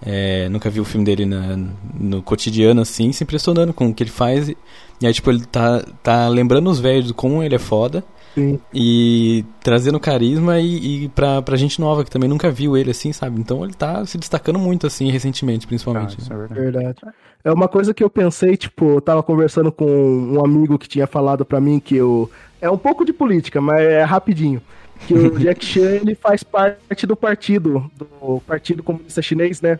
é, 0.00 0.48
nunca 0.48 0.70
viu 0.70 0.82
o 0.82 0.86
filme 0.86 1.04
dele 1.04 1.26
na- 1.26 1.58
no 1.98 2.22
cotidiano, 2.22 2.80
assim, 2.82 3.10
se 3.12 3.24
impressionando 3.24 3.72
com 3.72 3.88
o 3.88 3.94
que 3.94 4.04
ele 4.04 4.10
faz. 4.10 4.48
E, 4.48 4.56
e 5.00 5.06
aí, 5.06 5.12
tipo, 5.12 5.28
ele 5.30 5.44
tá, 5.44 5.82
tá 6.02 6.28
lembrando 6.28 6.70
os 6.70 6.78
velhos 6.78 7.06
de 7.08 7.14
como 7.14 7.42
ele 7.42 7.56
é 7.56 7.58
foda. 7.58 8.04
Sim. 8.38 8.60
E 8.72 9.44
trazendo 9.60 9.98
carisma 9.98 10.58
e, 10.60 11.04
e 11.04 11.08
pra, 11.08 11.42
pra 11.42 11.56
gente 11.56 11.80
nova 11.80 12.04
que 12.04 12.10
também 12.10 12.28
nunca 12.28 12.50
viu 12.50 12.76
ele 12.76 12.90
assim, 12.90 13.12
sabe? 13.12 13.40
Então 13.40 13.64
ele 13.64 13.74
tá 13.74 14.04
se 14.06 14.16
destacando 14.16 14.58
muito 14.58 14.86
assim, 14.86 15.10
recentemente, 15.10 15.66
principalmente. 15.66 16.16
Ah, 16.18 16.22
isso 16.22 16.32
é 16.32 16.36
verdade. 16.36 16.60
Verdade. 16.60 16.98
É 17.44 17.52
uma 17.52 17.68
coisa 17.68 17.94
que 17.94 18.02
eu 18.02 18.10
pensei, 18.10 18.56
tipo, 18.56 18.94
eu 18.94 19.00
tava 19.00 19.22
conversando 19.22 19.70
com 19.70 19.86
um 19.86 20.44
amigo 20.44 20.78
que 20.78 20.88
tinha 20.88 21.06
falado 21.06 21.44
pra 21.44 21.60
mim 21.60 21.78
que 21.78 21.96
eu. 21.96 22.30
É 22.60 22.68
um 22.68 22.78
pouco 22.78 23.04
de 23.04 23.12
política, 23.12 23.60
mas 23.60 23.80
é 23.80 24.02
rapidinho. 24.02 24.60
Que 25.06 25.14
o 25.14 25.38
Jack 25.38 25.64
Chan 25.64 25.90
ele 26.02 26.14
faz 26.14 26.42
parte 26.42 27.06
do 27.06 27.16
partido, 27.16 27.90
do 27.96 28.40
Partido 28.46 28.82
Comunista 28.82 29.22
Chinês, 29.22 29.60
né? 29.60 29.78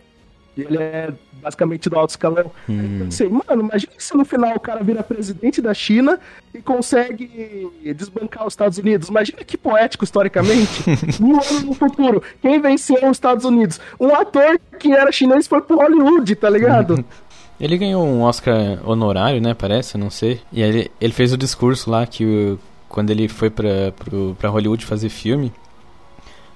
Ele 0.57 0.77
é 0.77 1.13
basicamente 1.41 1.89
do 1.89 1.97
alto 1.97 2.09
escalão. 2.09 2.51
Hum. 2.67 2.97
Eu 2.99 3.05
pensei, 3.05 3.29
mano, 3.29 3.61
imagina 3.63 3.91
se 3.97 4.15
no 4.17 4.25
final 4.25 4.55
o 4.55 4.59
cara 4.59 4.83
vira 4.83 5.01
presidente 5.01 5.61
da 5.61 5.73
China 5.73 6.19
e 6.53 6.61
consegue 6.61 7.69
desbancar 7.95 8.45
os 8.45 8.53
Estados 8.53 8.77
Unidos. 8.77 9.07
Imagina 9.09 9.43
que 9.43 9.57
poético 9.57 10.03
historicamente. 10.03 10.83
Mil 11.21 11.35
anos 11.35 11.63
no 11.63 11.73
futuro, 11.73 12.21
quem 12.41 12.59
venceu 12.61 12.97
os 13.05 13.11
Estados 13.17 13.45
Unidos? 13.45 13.79
Um 13.99 14.13
ator 14.13 14.59
que 14.77 14.91
era 14.91 15.11
chinês 15.11 15.47
foi 15.47 15.61
pro 15.61 15.77
Hollywood, 15.77 16.35
tá 16.35 16.49
ligado? 16.49 17.03
Ele 17.59 17.77
ganhou 17.77 18.05
um 18.05 18.21
Oscar 18.21 18.55
honorário, 18.89 19.41
né? 19.41 19.53
Parece, 19.53 19.97
não 19.97 20.09
sei. 20.09 20.39
E 20.51 20.63
aí 20.63 20.69
ele, 20.69 20.91
ele 21.01 21.11
fez 21.11 21.33
o 21.33 21.37
discurso 21.37 21.91
lá 21.91 22.05
que 22.07 22.23
o- 22.25 22.59
quando 22.87 23.09
ele 23.11 23.27
foi 23.27 23.49
pra, 23.49 23.91
pro, 23.97 24.33
pra 24.39 24.47
Hollywood 24.49 24.85
fazer 24.85 25.09
filme. 25.09 25.51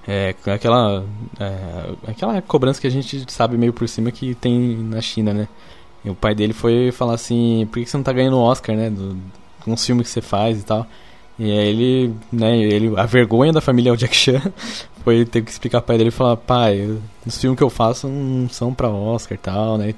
É, 0.06 0.34
aquela, 0.46 1.04
é, 1.40 2.10
aquela 2.10 2.42
cobrança 2.42 2.80
que 2.80 2.86
a 2.86 2.90
gente 2.90 3.24
sabe 3.32 3.56
meio 3.56 3.72
por 3.72 3.88
cima 3.88 4.10
que 4.10 4.34
tem 4.34 4.76
na 4.76 5.00
China, 5.00 5.32
né? 5.32 5.48
E 6.04 6.10
o 6.10 6.14
pai 6.14 6.34
dele 6.34 6.52
foi 6.52 6.92
falar 6.92 7.14
assim: 7.14 7.66
por 7.72 7.82
que 7.82 7.86
você 7.86 7.96
não 7.96 8.04
tá 8.04 8.12
ganhando 8.12 8.38
Oscar, 8.38 8.76
né? 8.76 8.90
Do, 8.90 9.16
com 9.60 9.72
os 9.72 9.84
filmes 9.84 10.06
que 10.06 10.12
você 10.12 10.20
faz 10.20 10.60
e 10.60 10.64
tal. 10.64 10.86
E 11.38 11.50
aí 11.50 11.68
ele, 11.68 12.14
né, 12.30 12.56
ele, 12.56 12.92
a 12.96 13.06
vergonha 13.06 13.52
da 13.52 13.60
família 13.60 13.90
é 13.90 13.92
o 13.92 13.96
Jack 13.96 14.14
Chan 14.14 14.40
foi 15.02 15.24
ter 15.24 15.42
que 15.42 15.50
explicar 15.50 15.80
pro 15.80 15.88
pai 15.88 15.98
dele 15.98 16.10
falar: 16.10 16.36
pai, 16.36 16.98
os 17.26 17.38
filmes 17.38 17.56
que 17.56 17.64
eu 17.64 17.70
faço 17.70 18.06
não 18.08 18.48
são 18.48 18.74
pra 18.74 18.90
Oscar 18.90 19.36
e 19.36 19.40
tal, 19.40 19.78
né? 19.78 19.94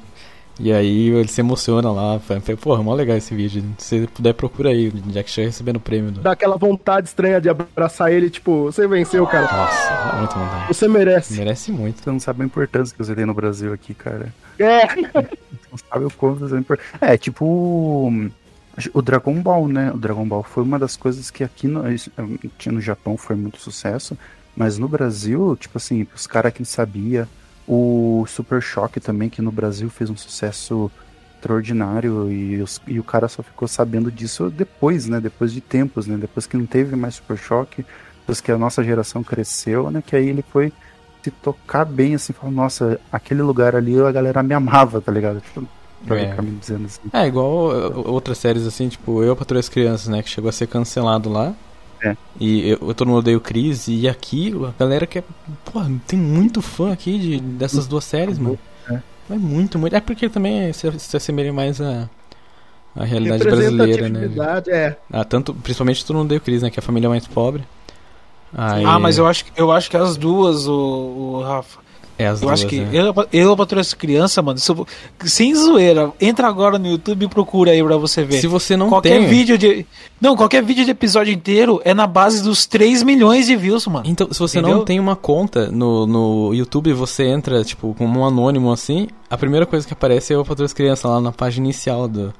E 0.58 0.72
aí 0.72 1.08
ele 1.08 1.28
se 1.28 1.40
emociona 1.40 1.90
lá. 1.92 2.18
Falei, 2.18 2.42
porra, 2.56 2.82
mó 2.82 2.94
legal 2.94 3.16
esse 3.16 3.34
vídeo. 3.34 3.62
Se 3.78 4.00
você 4.00 4.06
puder, 4.06 4.32
procura 4.32 4.70
aí. 4.70 4.88
o 4.88 4.92
Jack 5.12 5.28
Chan 5.30 5.42
recebendo 5.42 5.76
o 5.76 5.80
prêmio. 5.80 6.10
Dá 6.12 6.32
aquela 6.32 6.56
vontade 6.56 7.08
estranha 7.08 7.40
de 7.40 7.48
abraçar 7.50 8.10
ele, 8.10 8.30
tipo, 8.30 8.64
você 8.64 8.86
venceu, 8.88 9.26
cara. 9.26 9.42
Nossa, 9.52 9.88
dá 10.12 10.18
muita 10.18 10.34
vontade. 10.38 10.68
Você 10.68 10.88
merece. 10.88 11.34
Merece 11.36 11.70
muito. 11.72 12.02
Você 12.02 12.10
não 12.10 12.18
sabe 12.18 12.42
a 12.42 12.46
importância 12.46 12.96
que 12.96 13.04
você 13.04 13.14
tem 13.14 13.26
no 13.26 13.34
Brasil 13.34 13.72
aqui, 13.72 13.92
cara. 13.92 14.32
É. 14.58 14.86
Não 15.70 15.78
sabe 15.90 16.04
o 16.06 16.10
quanto 16.10 16.38
você 16.40 16.54
é 16.56 16.58
importante. 16.58 16.88
É, 17.02 17.16
tipo. 17.18 17.44
o- 18.94 19.02
Dragon 19.02 19.34
Ball, 19.42 19.68
né? 19.68 19.92
O 19.92 19.98
Dragon 19.98 20.26
Ball 20.26 20.42
foi 20.42 20.62
uma 20.62 20.78
das 20.78 20.96
coisas 20.96 21.30
que 21.30 21.44
aqui 21.44 21.68
no, 21.68 21.82
no 21.82 22.80
Japão 22.80 23.16
foi 23.18 23.36
muito 23.36 23.58
sucesso. 23.60 24.16
Mas 24.56 24.78
no 24.78 24.88
Brasil, 24.88 25.54
tipo 25.60 25.76
assim, 25.76 26.06
os 26.14 26.26
caras 26.26 26.52
que 26.54 26.64
sabia. 26.64 27.28
O 27.68 28.24
Super 28.28 28.62
Choque 28.62 29.00
também, 29.00 29.28
que 29.28 29.42
no 29.42 29.50
Brasil 29.50 29.90
fez 29.90 30.08
um 30.10 30.16
sucesso 30.16 30.90
extraordinário. 31.36 32.30
E, 32.30 32.60
os- 32.62 32.80
e 32.86 32.98
o 32.98 33.04
cara 33.04 33.28
só 33.28 33.42
ficou 33.42 33.66
sabendo 33.68 34.10
disso 34.10 34.50
depois, 34.50 35.06
né? 35.06 35.20
Depois 35.20 35.52
de 35.52 35.60
tempos, 35.60 36.06
né? 36.06 36.16
Depois 36.16 36.46
que 36.46 36.56
não 36.56 36.66
teve 36.66 36.94
mais 36.96 37.16
Super 37.16 37.36
Choque. 37.36 37.84
Depois 38.20 38.40
que 38.40 38.50
a 38.50 38.58
nossa 38.58 38.82
geração 38.82 39.22
cresceu, 39.22 39.90
né? 39.90 40.02
Que 40.04 40.16
aí 40.16 40.28
ele 40.28 40.42
foi 40.42 40.72
se 41.22 41.30
tocar 41.30 41.84
bem, 41.84 42.14
assim, 42.14 42.32
falar, 42.32 42.52
nossa, 42.52 43.00
aquele 43.10 43.42
lugar 43.42 43.74
ali 43.74 44.00
a 44.00 44.12
galera 44.12 44.42
me 44.44 44.54
amava, 44.54 45.00
tá 45.00 45.10
ligado? 45.10 45.40
Tipo, 45.40 45.66
pra 46.06 46.20
É. 46.20 46.36
dizendo 46.60 46.86
assim. 46.86 47.00
É, 47.12 47.26
igual 47.26 47.68
uh, 47.70 48.08
outras 48.10 48.38
séries 48.38 48.64
assim, 48.66 48.88
tipo 48.88 49.22
Eu 49.24 49.34
Patrulho 49.34 49.58
as 49.58 49.68
Crianças, 49.68 50.06
né? 50.08 50.22
Que 50.22 50.28
chegou 50.30 50.48
a 50.48 50.52
ser 50.52 50.68
cancelado 50.68 51.28
lá. 51.28 51.52
É. 52.06 52.16
E 52.40 52.70
eu, 52.70 52.78
eu 52.88 52.94
todo 52.94 53.08
mundo 53.08 53.18
odeio 53.18 53.38
o 53.38 53.40
Chris. 53.40 53.88
E 53.88 54.08
aqui 54.08 54.52
a 54.64 54.72
galera 54.78 55.06
que 55.06 55.18
é. 55.18 55.24
Pô, 55.64 55.80
tem 56.06 56.18
muito 56.18 56.60
fã 56.62 56.92
aqui 56.92 57.18
de, 57.18 57.40
dessas 57.40 57.86
duas 57.86 58.04
séries, 58.04 58.38
mano. 58.38 58.58
É. 58.90 58.98
É 59.30 59.34
muito, 59.36 59.78
muito. 59.78 59.94
É 59.96 60.00
porque 60.00 60.28
também 60.28 60.72
se, 60.72 60.98
se 60.98 61.16
assemelha 61.16 61.52
mais 61.52 61.80
a. 61.80 62.08
A 62.98 63.04
realidade 63.04 63.44
brasileira, 63.44 64.08
né? 64.08 64.30
É. 64.68 64.96
Ah, 65.12 65.22
tanto, 65.22 65.52
principalmente 65.52 66.02
todo 66.06 66.16
mundo 66.16 66.26
odeia 66.26 66.38
o 66.38 66.40
Chris, 66.40 66.62
né? 66.62 66.70
Que 66.70 66.78
é 66.78 66.82
a 66.82 66.82
família 66.82 67.10
mais 67.10 67.26
pobre. 67.26 67.62
Aí, 68.54 68.84
Ah, 68.86 68.98
mas 68.98 69.18
eu 69.18 69.26
acho, 69.26 69.44
que- 69.44 69.52
eu 69.60 69.70
acho 69.70 69.90
que 69.90 69.96
as 69.98 70.16
duas, 70.16 70.66
o, 70.66 70.72
o 70.72 71.42
Rafa. 71.42 71.78
É 72.18 72.26
as 72.26 72.40
Eu 72.40 72.48
duas, 72.48 72.60
acho 72.60 72.68
que 72.68 72.80
né? 72.80 72.88
eu, 72.92 73.14
eu 73.32 73.56
patrulho 73.56 73.80
essa 73.80 73.94
criança, 73.94 74.40
mano. 74.40 74.58
eu- 74.68 74.86
sem 75.26 75.54
zoeira. 75.54 76.12
Entra 76.20 76.46
agora 76.48 76.78
no 76.78 76.86
YouTube 76.88 77.24
e 77.26 77.28
procura 77.28 77.72
aí 77.72 77.82
pra 77.84 77.96
você 77.98 78.24
ver. 78.24 78.40
Se 78.40 78.46
você 78.46 78.76
não 78.76 78.88
qualquer 78.88 79.18
tem. 79.18 79.26
vídeo 79.28 79.58
de. 79.58 79.84
Não, 80.20 80.34
qualquer 80.34 80.62
vídeo 80.62 80.84
de 80.84 80.90
episódio 80.92 81.32
inteiro 81.32 81.80
é 81.84 81.92
na 81.92 82.06
base 82.06 82.42
dos 82.42 82.64
3 82.64 83.02
milhões 83.02 83.46
de 83.46 83.54
views, 83.54 83.86
mano. 83.86 84.06
Então, 84.08 84.32
se 84.32 84.38
você 84.38 84.58
Entendeu? 84.58 84.78
não 84.78 84.84
tem 84.84 84.98
uma 84.98 85.14
conta 85.14 85.70
no, 85.70 86.06
no 86.06 86.54
YouTube, 86.54 86.92
você 86.94 87.24
entra, 87.24 87.62
tipo, 87.62 87.94
como 87.98 88.20
um 88.20 88.24
anônimo 88.24 88.72
assim, 88.72 89.08
a 89.28 89.36
primeira 89.36 89.66
coisa 89.66 89.86
que 89.86 89.92
aparece 89.92 90.32
é 90.32 90.38
o 90.38 90.42
Patrulha 90.44 90.64
das 90.64 90.72
Crianças 90.72 91.10
lá 91.10 91.20
na 91.20 91.32
página 91.32 91.66
inicial 91.66 92.08
do. 92.08 92.32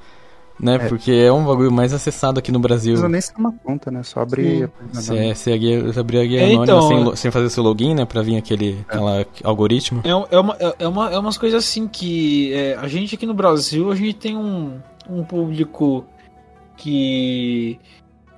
Né? 0.59 0.77
É. 0.77 0.79
Porque 0.89 1.13
é 1.13 1.31
um 1.31 1.45
bagulho 1.45 1.71
mais 1.71 1.93
acessado 1.93 2.39
aqui 2.39 2.51
no 2.51 2.59
Não 2.59 2.63
Brasil. 2.63 2.93
precisa 2.95 3.09
nem 3.11 3.21
ser 3.21 3.35
uma 3.37 3.53
conta, 3.53 3.91
né? 3.91 4.03
Só 4.03 4.21
abrir 4.21 4.57
Sim. 4.59 4.63
a 4.65 4.69
página 4.69 5.03
Você 5.03 5.13
da- 5.15 5.19
é, 5.25 5.35
você 5.35 5.51
é 5.53 5.59
guia, 5.59 5.83
você 5.83 6.01
abrir 6.01 6.19
a 6.19 6.25
guia 6.25 6.41
É, 6.41 6.45
anônima 6.45 6.65
então, 6.65 6.83
sem, 6.89 7.13
é. 7.13 7.17
sem 7.17 7.31
fazer 7.31 7.51
seu 7.51 7.63
login, 7.63 7.95
né? 7.95 8.05
Pra 8.07 8.23
vir 8.23 8.37
aquele 8.39 8.79
aquela 8.89 9.27
algoritmo. 9.45 10.01
É, 10.03 10.35
é, 10.35 10.39
uma, 10.41 10.57
é, 10.59 10.75
é 10.79 10.89
uma, 10.89 11.11
é 11.11 11.19
umas 11.19 11.37
coisas 11.37 11.63
assim 11.63 11.87
que 11.87 12.55
é, 12.55 12.75
a 12.81 12.89
gente 12.89 13.15
aqui 13.15 13.27
no 13.27 13.35
Brasil, 13.35 13.93
a 13.93 13.95
gente 13.95 14.15
tem 14.15 14.35
um, 14.35 14.79
um 15.11 15.23
público 15.23 16.07
que, 16.77 17.79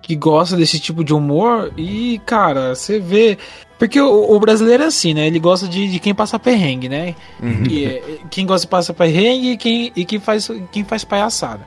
que 0.03 0.15
gosta 0.17 0.57
desse 0.57 0.79
tipo 0.81 1.05
de 1.05 1.15
humor 1.15 1.73
e, 1.77 2.21
cara, 2.27 2.75
você 2.75 2.99
vê. 2.99 3.39
Porque 3.79 4.01
o, 4.01 4.33
o 4.35 4.41
brasileiro 4.41 4.83
é 4.83 4.87
assim, 4.87 5.15
né? 5.15 5.27
Ele 5.29 5.39
gosta 5.39 5.69
de, 5.69 5.89
de 5.89 6.01
quem 6.01 6.13
passa 6.13 6.37
perrengue, 6.39 6.89
né? 6.89 7.15
E, 7.71 7.85
é, 7.85 8.19
quem 8.29 8.45
gosta 8.45 8.67
de 8.67 8.71
passar 8.71 8.93
perrengue 8.93 9.53
e 9.53 9.57
quem, 9.57 9.93
e 9.95 10.05
quem, 10.05 10.19
faz, 10.19 10.51
quem 10.73 10.83
faz 10.83 11.05
palhaçada. 11.05 11.65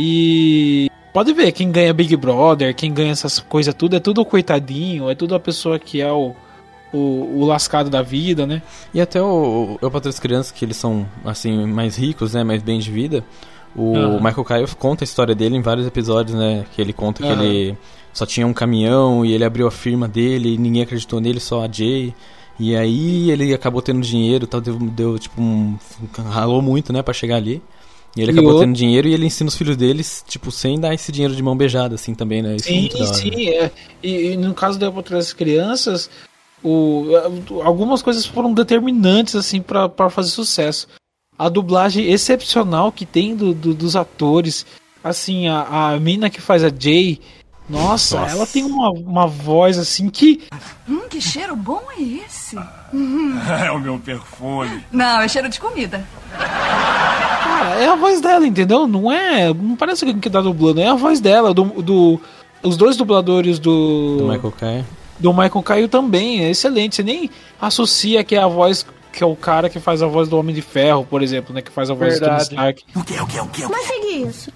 E 0.00 0.88
pode 1.12 1.32
ver, 1.32 1.50
quem 1.50 1.72
ganha 1.72 1.92
Big 1.92 2.16
Brother, 2.16 2.72
quem 2.72 2.94
ganha 2.94 3.10
essas 3.10 3.40
coisas 3.40 3.74
tudo, 3.74 3.96
é 3.96 4.00
tudo 4.00 4.20
o 4.20 4.24
coitadinho, 4.24 5.10
é 5.10 5.14
tudo 5.16 5.34
a 5.34 5.40
pessoa 5.40 5.76
que 5.76 6.00
é 6.00 6.12
o, 6.12 6.36
o, 6.92 6.98
o 7.40 7.44
lascado 7.44 7.90
da 7.90 8.00
vida, 8.00 8.46
né? 8.46 8.62
E 8.94 9.00
até 9.00 9.20
o, 9.20 9.76
Eu 9.82 9.90
Patrulho 9.90 10.12
das 10.12 10.20
Crianças, 10.20 10.52
que 10.52 10.64
eles 10.64 10.76
são, 10.76 11.04
assim, 11.24 11.66
mais 11.66 11.96
ricos, 11.96 12.32
né? 12.32 12.44
Mais 12.44 12.62
bem 12.62 12.78
de 12.78 12.92
vida. 12.92 13.24
O 13.74 13.96
Aham. 13.96 14.20
Michael 14.20 14.44
Caio 14.44 14.76
conta 14.76 15.02
a 15.02 15.06
história 15.06 15.34
dele 15.34 15.56
em 15.56 15.62
vários 15.62 15.84
episódios, 15.84 16.38
né? 16.38 16.64
Que 16.76 16.80
ele 16.80 16.92
conta 16.92 17.20
que 17.20 17.28
Aham. 17.28 17.42
ele 17.42 17.76
só 18.12 18.24
tinha 18.24 18.46
um 18.46 18.54
caminhão 18.54 19.26
e 19.26 19.32
ele 19.32 19.44
abriu 19.44 19.66
a 19.66 19.70
firma 19.72 20.06
dele 20.06 20.54
e 20.54 20.58
ninguém 20.58 20.82
acreditou 20.82 21.20
nele, 21.20 21.40
só 21.40 21.64
a 21.64 21.68
Jay. 21.68 22.14
E 22.56 22.76
aí 22.76 23.32
ele 23.32 23.52
acabou 23.52 23.82
tendo 23.82 24.00
dinheiro, 24.00 24.46
tal, 24.46 24.60
deu, 24.60 24.76
deu 24.76 25.18
tipo 25.18 25.40
um. 25.40 25.76
ralou 26.30 26.62
muito, 26.62 26.92
né, 26.92 27.02
pra 27.02 27.12
chegar 27.12 27.34
ali. 27.34 27.60
E 28.18 28.22
ele 28.22 28.30
E 28.30 28.34
acabou 28.34 28.50
outro- 28.50 28.66
tendo 28.66 28.74
dinheiro 28.76 29.06
e 29.06 29.14
ele 29.14 29.26
ensina 29.26 29.46
os 29.48 29.54
filhos 29.56 29.76
deles, 29.76 30.24
tipo, 30.26 30.50
sem 30.50 30.78
dar 30.80 30.92
esse 30.92 31.12
dinheiro 31.12 31.36
de 31.36 31.42
mão 31.42 31.56
beijada, 31.56 31.94
assim, 31.94 32.14
também, 32.14 32.42
né? 32.42 32.56
Isso 32.56 32.68
é 32.68 32.72
Sim, 32.72 32.88
hora. 32.94 33.14
sim. 33.14 33.48
É. 33.50 33.70
E, 34.02 34.32
e 34.32 34.36
no 34.36 34.52
caso 34.54 34.76
da 34.78 34.90
Patrulha 34.90 35.20
das 35.20 35.32
Crianças, 35.32 36.10
o, 36.62 37.06
algumas 37.62 38.02
coisas 38.02 38.26
foram 38.26 38.52
determinantes 38.52 39.36
assim 39.36 39.62
para 39.62 40.10
fazer 40.10 40.30
sucesso. 40.30 40.88
A 41.38 41.48
dublagem 41.48 42.10
excepcional 42.10 42.90
que 42.90 43.06
tem 43.06 43.36
do, 43.36 43.54
do- 43.54 43.72
dos 43.74 43.94
atores, 43.94 44.66
assim, 45.04 45.46
a, 45.46 45.92
a 45.92 46.00
mina 46.00 46.28
que 46.28 46.40
faz 46.40 46.64
a 46.64 46.68
Jay, 46.76 47.20
nossa, 47.70 48.18
Nossa. 48.20 48.32
ela 48.34 48.46
tem 48.46 48.64
uma, 48.64 48.90
uma 48.90 49.26
voz 49.26 49.78
assim 49.78 50.08
que 50.10 50.42
Hum, 50.88 51.02
que 51.08 51.20
cheiro 51.20 51.54
bom 51.54 51.82
é 51.96 52.02
esse? 52.02 52.56
É 53.64 53.70
o 53.70 53.78
meu 53.78 53.98
perfume. 54.00 54.82
Não, 54.90 55.20
é 55.20 55.28
cheiro 55.28 55.48
de 55.50 55.60
comida. 55.60 56.04
Cara, 57.58 57.74
é 57.74 57.88
a 57.88 57.96
voz 57.96 58.20
dela, 58.20 58.46
entendeu? 58.46 58.86
Não 58.86 59.10
é. 59.10 59.52
Não 59.52 59.74
parece 59.74 60.04
alguém 60.04 60.20
que 60.20 60.30
tá 60.30 60.40
dublando, 60.40 60.80
é 60.80 60.86
a 60.86 60.94
voz 60.94 61.20
dela, 61.20 61.52
do. 61.52 61.64
do 61.82 62.20
os 62.62 62.76
dois 62.76 62.96
dubladores 62.96 63.58
do. 63.58 64.18
Do 64.18 64.28
Michael 64.28 64.52
Caio. 64.52 64.86
do 65.18 65.32
Michael 65.32 65.62
Caio 65.62 65.88
também, 65.88 66.44
é 66.44 66.50
excelente. 66.50 66.94
Você 66.96 67.02
nem 67.02 67.28
associa 67.60 68.22
que 68.22 68.36
é 68.36 68.38
a 68.38 68.46
voz. 68.46 68.86
Que 69.10 69.24
é 69.24 69.26
o 69.26 69.34
cara 69.34 69.68
que 69.68 69.80
faz 69.80 70.00
a 70.02 70.06
voz 70.06 70.28
do 70.28 70.38
Homem 70.38 70.54
de 70.54 70.62
Ferro, 70.62 71.04
por 71.04 71.20
exemplo, 71.22 71.52
né? 71.52 71.60
Que 71.60 71.72
faz 71.72 71.90
a 71.90 71.94
voz 71.94 72.14
do 72.14 72.20
Tony 72.20 72.30
Verdade. 72.30 72.54
Stark. 72.54 72.84
O 72.94 73.02
que, 73.02 73.14
o 73.20 73.26
que, 73.26 73.40
o 73.40 73.46
que? 73.48 73.66
Mas 73.66 73.86
segue 73.86 74.28
isso. 74.28 74.52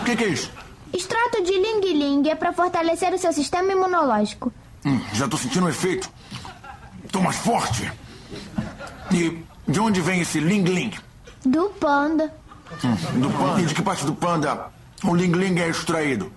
O 0.00 0.04
que, 0.04 0.16
que 0.16 0.24
é 0.24 0.28
isso? 0.28 0.50
Extrato 0.92 1.42
de 1.44 1.52
Ling 1.52 1.92
Ling 1.92 2.28
é 2.28 2.34
pra 2.34 2.52
fortalecer 2.52 3.12
o 3.14 3.18
seu 3.18 3.32
sistema 3.32 3.70
imunológico. 3.70 4.52
Hum, 4.84 4.98
já 5.12 5.28
tô 5.28 5.36
sentindo 5.36 5.66
o 5.66 5.68
efeito. 5.68 6.10
Tô 7.12 7.20
mais 7.20 7.36
forte. 7.36 7.92
E 9.12 9.38
de 9.66 9.80
onde 9.80 10.00
vem 10.00 10.20
esse 10.20 10.40
Ling 10.40 10.64
Ling? 10.64 10.92
Do 11.44 11.70
panda. 11.80 12.32
Hum, 12.84 13.20
do 13.20 13.30
panda? 13.30 13.60
E 13.60 13.66
de 13.66 13.74
que 13.74 13.82
parte 13.82 14.04
do 14.04 14.14
panda 14.14 14.66
o 15.04 15.14
Ling 15.14 15.32
Ling 15.32 15.60
é 15.60 15.68
extraído? 15.68 16.32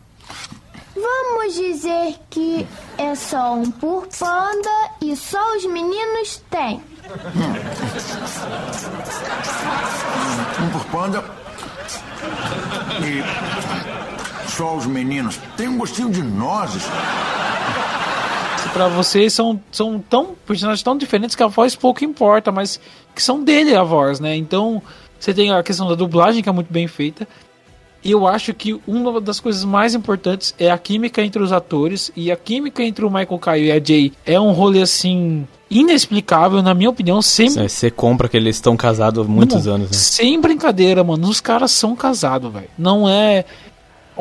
Vamos 0.96 1.54
dizer 1.54 2.16
que 2.30 2.68
é 2.98 3.16
só 3.16 3.56
um 3.56 3.72
por 3.72 4.08
panda 4.08 4.70
e 5.02 5.16
só 5.16 5.56
os 5.56 5.66
meninos 5.66 6.44
têm. 6.50 6.84
Um 10.62 10.70
por 10.72 10.86
panda 10.86 11.24
e 13.02 14.50
só 14.50 14.76
os 14.76 14.86
meninos. 14.86 15.40
Tem 15.56 15.68
um 15.68 15.78
gostinho 15.78 16.10
de 16.10 16.22
nozes. 16.22 16.84
Pra 18.74 18.88
vocês 18.88 19.34
são, 19.34 19.60
são 19.72 20.00
tão 20.00 20.36
personagens 20.46 20.84
tão 20.84 20.98
diferentes 20.98 21.36
que 21.36 21.44
a 21.44 21.48
voz 21.48 21.76
pouco 21.76 22.04
importa, 22.04 22.52
mas 22.52 22.80
que 23.16 23.22
são 23.22 23.44
dele 23.44 23.76
a 23.76 23.84
voz, 23.84 24.20
né? 24.20 24.36
Então 24.36 24.82
você 25.20 25.34
tem 25.34 25.52
a 25.52 25.62
questão 25.62 25.88
da 25.88 25.96
dublagem 25.96 26.42
que 26.42 26.50
é 26.50 26.52
muito 26.52 26.72
bem 26.72 26.88
feita. 26.88 27.28
E 28.04 28.12
eu 28.12 28.26
acho 28.26 28.54
que 28.54 28.80
uma 28.88 29.20
das 29.20 29.40
coisas 29.40 29.66
mais 29.66 29.94
importantes 29.94 30.56
é 30.58 30.72
a 30.72 30.78
química 30.78 31.22
entre 31.22 31.44
os 31.44 31.52
atores. 31.52 32.12
E 32.16 32.32
a 32.32 32.38
química 32.38 32.82
entre 32.82 33.04
o 33.04 33.10
Michael 33.10 33.40
Caio 33.40 33.66
e 33.66 33.72
a 33.72 33.84
Jay 33.84 34.14
é 34.26 34.40
um 34.40 34.52
rolê 34.52 34.82
assim. 34.82 35.46
Inexplicável, 35.70 36.64
na 36.64 36.74
minha 36.74 36.90
opinião, 36.90 37.22
sempre. 37.22 37.70
Você 37.70 37.92
compra 37.92 38.28
que 38.28 38.36
eles 38.36 38.56
estão 38.56 38.76
casados 38.76 39.24
há 39.24 39.30
muitos 39.30 39.66
Não, 39.66 39.76
anos, 39.76 39.92
né? 39.92 39.98
Sem 39.98 40.40
brincadeira, 40.42 41.04
mano. 41.04 41.28
Os 41.30 41.40
caras 41.40 41.72
são 41.72 41.96
casados, 41.96 42.52
velho. 42.52 42.70
Não 42.78 43.08
é. 43.08 43.46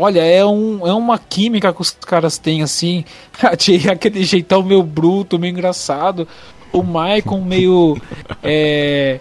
Olha, 0.00 0.24
é, 0.24 0.46
um, 0.46 0.86
é 0.86 0.92
uma 0.92 1.18
química 1.18 1.72
que 1.72 1.82
os 1.82 1.90
caras 1.90 2.38
têm, 2.38 2.62
assim. 2.62 3.04
Aquele 3.90 4.22
jeitão 4.22 4.62
meio 4.62 4.82
bruto, 4.84 5.40
meio 5.40 5.50
engraçado. 5.50 6.26
O 6.72 6.84
Michael 6.84 7.40
meio. 7.44 8.00
é, 8.40 9.18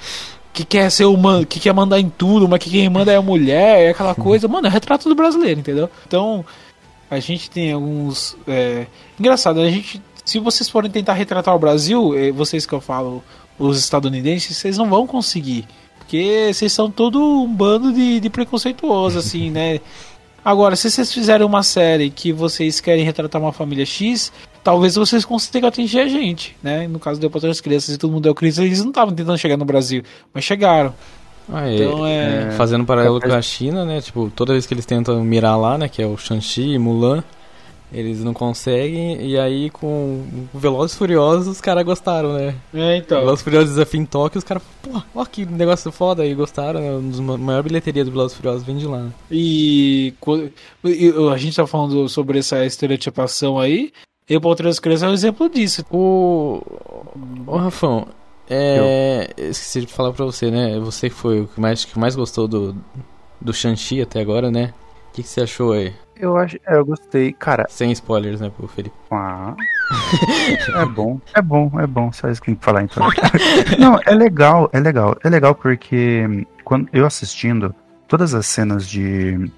que 0.54 0.64
quer 0.64 0.92
ser 0.92 1.06
humano, 1.06 1.46
que 1.48 1.60
quer 1.60 1.74
mandar 1.74 2.00
em 2.00 2.10
tudo, 2.10 2.48
mas 2.48 2.60
que 2.60 2.70
quem 2.70 2.88
manda 2.90 3.12
é 3.12 3.16
a 3.16 3.22
mulher, 3.22 3.88
é 3.88 3.90
aquela 3.90 4.14
coisa. 4.14 4.48
Mano, 4.48 4.68
é 4.68 4.70
retrato 4.70 5.10
do 5.10 5.16
brasileiro, 5.16 5.60
entendeu? 5.60 5.90
Então, 6.08 6.46
a 7.10 7.20
gente 7.20 7.50
tem 7.50 7.72
alguns. 7.72 8.38
É... 8.48 8.86
Engraçado, 9.20 9.60
a 9.60 9.70
gente. 9.70 10.00
Se 10.24 10.38
vocês 10.40 10.70
forem 10.70 10.92
tentar 10.92 11.14
retratar 11.14 11.56
o 11.56 11.60
Brasil, 11.60 12.16
eh, 12.16 12.32
vocês 12.32 12.66
que 12.66 12.74
eu 12.74 12.82
falo, 12.82 13.24
os 13.58 13.80
estadunidenses, 13.80 14.58
vocês 14.58 14.78
não 14.78 14.90
vão 14.90 15.08
conseguir. 15.08 15.66
Porque 15.98 16.52
vocês 16.54 16.72
são 16.72 16.92
todo 16.92 17.20
um 17.20 17.54
bando 17.54 17.94
de, 17.94 18.20
de 18.20 18.30
preconceituosos, 18.30 19.26
assim, 19.26 19.50
né? 19.50 19.80
Agora, 20.48 20.78
se 20.78 20.90
vocês 20.90 21.12
fizerem 21.12 21.46
uma 21.46 21.62
série 21.62 22.10
que 22.10 22.32
vocês 22.32 22.80
querem 22.80 23.04
retratar 23.04 23.42
uma 23.42 23.52
família 23.52 23.86
X, 23.86 24.32
talvez 24.64 24.96
vocês 24.96 25.26
consigam 25.26 25.68
atingir 25.68 26.00
a 26.00 26.08
gente, 26.08 26.56
né? 26.64 26.88
No 26.88 27.00
caso, 27.00 27.20
deu 27.20 27.30
para 27.30 27.50
as 27.50 27.60
crianças 27.60 27.94
e 27.94 27.98
todo 27.98 28.12
mundo 28.12 28.24
deu 28.24 28.34
crise, 28.34 28.64
eles 28.64 28.80
não 28.80 28.88
estavam 28.88 29.14
tentando 29.14 29.38
chegar 29.38 29.58
no 29.58 29.66
Brasil, 29.66 30.04
mas 30.34 30.46
chegaram. 30.46 30.96
Ah, 31.52 31.70
então, 31.70 32.08
é... 32.08 32.52
Fazendo 32.52 32.86
paralelo 32.86 33.20
com 33.20 33.34
a 33.34 33.42
China, 33.42 33.84
né? 33.84 34.00
Tipo, 34.00 34.32
toda 34.34 34.54
vez 34.54 34.66
que 34.66 34.74
eles 34.74 34.86
tentam 34.86 35.22
mirar 35.22 35.58
lá, 35.58 35.78
né? 35.78 35.90
Que 35.90 36.02
é 36.02 36.08
o 36.08 36.16
Shang-Chi 36.16 36.76
e 36.76 36.80
Mulan, 36.80 37.26
eles 37.92 38.24
não 38.24 38.34
conseguem. 38.34 39.26
E 39.26 39.38
aí, 39.38 39.70
com 39.70 40.24
Velozes 40.54 40.96
e 40.96 40.98
Furiosos, 41.00 41.48
os 41.48 41.62
caras 41.62 41.84
gostaram, 41.84 42.34
né? 42.34 42.56
É, 42.74 42.98
então. 42.98 43.20
Velozes 43.20 43.42
e 43.42 43.44
Furiosos 43.44 43.70
Desafio 43.70 44.02
em 44.02 44.06
Tóquio, 44.06 44.40
os 44.40 44.44
caras, 44.44 44.64
pô, 44.82 45.02
ó 45.16 45.26
que 45.26 45.46
negócio 45.46 45.92
foda 45.92 46.24
aí, 46.24 46.34
gostaram, 46.34 46.80
né? 46.80 46.92
Um 46.92 47.10
dos 47.10 47.20
maior 47.20 47.64
bilheteria 47.64 48.04
do 48.04 48.12
Velozes 48.12 48.34
e 48.34 48.38
Furiosos 48.38 48.64
vem 48.64 48.78
de 48.78 48.86
lá. 48.86 49.04
Né? 49.04 49.12
E, 49.32 50.14
e 50.84 51.14
a 51.32 51.38
gente 51.38 51.56
tá 51.56 51.66
falando 51.66 52.08
sobre 52.10 52.40
essa 52.40 52.66
estereotipação 52.66 53.60
aí. 53.60 53.92
Eu, 54.30 54.42
para 54.42 54.50
outras 54.50 54.78
crianças, 54.78 55.04
é 55.04 55.10
um 55.10 55.14
exemplo 55.14 55.50
disso. 55.50 55.86
O. 55.90 56.62
Ô, 57.46 57.56
Rafão, 57.56 58.08
é. 58.50 59.30
Eu 59.38 59.50
esqueci 59.50 59.82
de 59.82 59.88
falar 59.94 60.12
pra 60.12 60.26
você, 60.26 60.52
né? 60.52 60.78
Você 60.80 61.10
que 61.10 61.16
foi 61.16 61.42
o 61.42 61.48
que 61.48 61.62
mais, 61.62 61.86
que 61.86 61.98
mais 61.98 62.16
gostou 62.16 62.46
do, 62.46 62.76
do 63.40 63.54
Shang-Chi 63.54 64.02
até 64.02 64.20
agora, 64.20 64.52
né? 64.52 64.74
O 65.10 65.14
que, 65.14 65.24
que 65.24 65.30
você 65.30 65.42
achou 65.42 65.72
aí? 65.72 65.94
Eu 66.20 66.38
acho, 66.38 66.58
é, 66.66 66.78
eu 66.78 66.86
gostei, 66.86 67.34
cara. 67.34 67.66
Sem 67.70 67.92
spoilers, 67.92 68.42
né, 68.42 68.50
pro 68.50 68.68
Felipe? 68.68 68.96
Ah. 69.12 69.56
é 70.76 70.86
bom, 70.86 71.20
é 71.34 71.42
bom, 71.42 71.72
é 71.80 71.88
bom. 71.88 72.12
Só 72.12 72.30
isso 72.30 72.42
que 72.42 72.48
tem 72.48 72.56
que 72.56 72.66
falar 72.66 72.84
então. 72.84 73.08
Não, 73.80 74.00
é 74.06 74.14
legal, 74.14 74.70
é 74.74 74.80
legal, 74.80 75.16
é 75.24 75.30
legal 75.30 75.56
porque 75.56 76.46
quando 76.64 76.90
eu 76.92 77.06
assistindo 77.06 77.74
todas 78.08 78.34
as 78.34 78.46
cenas 78.48 78.88
de, 78.88 79.52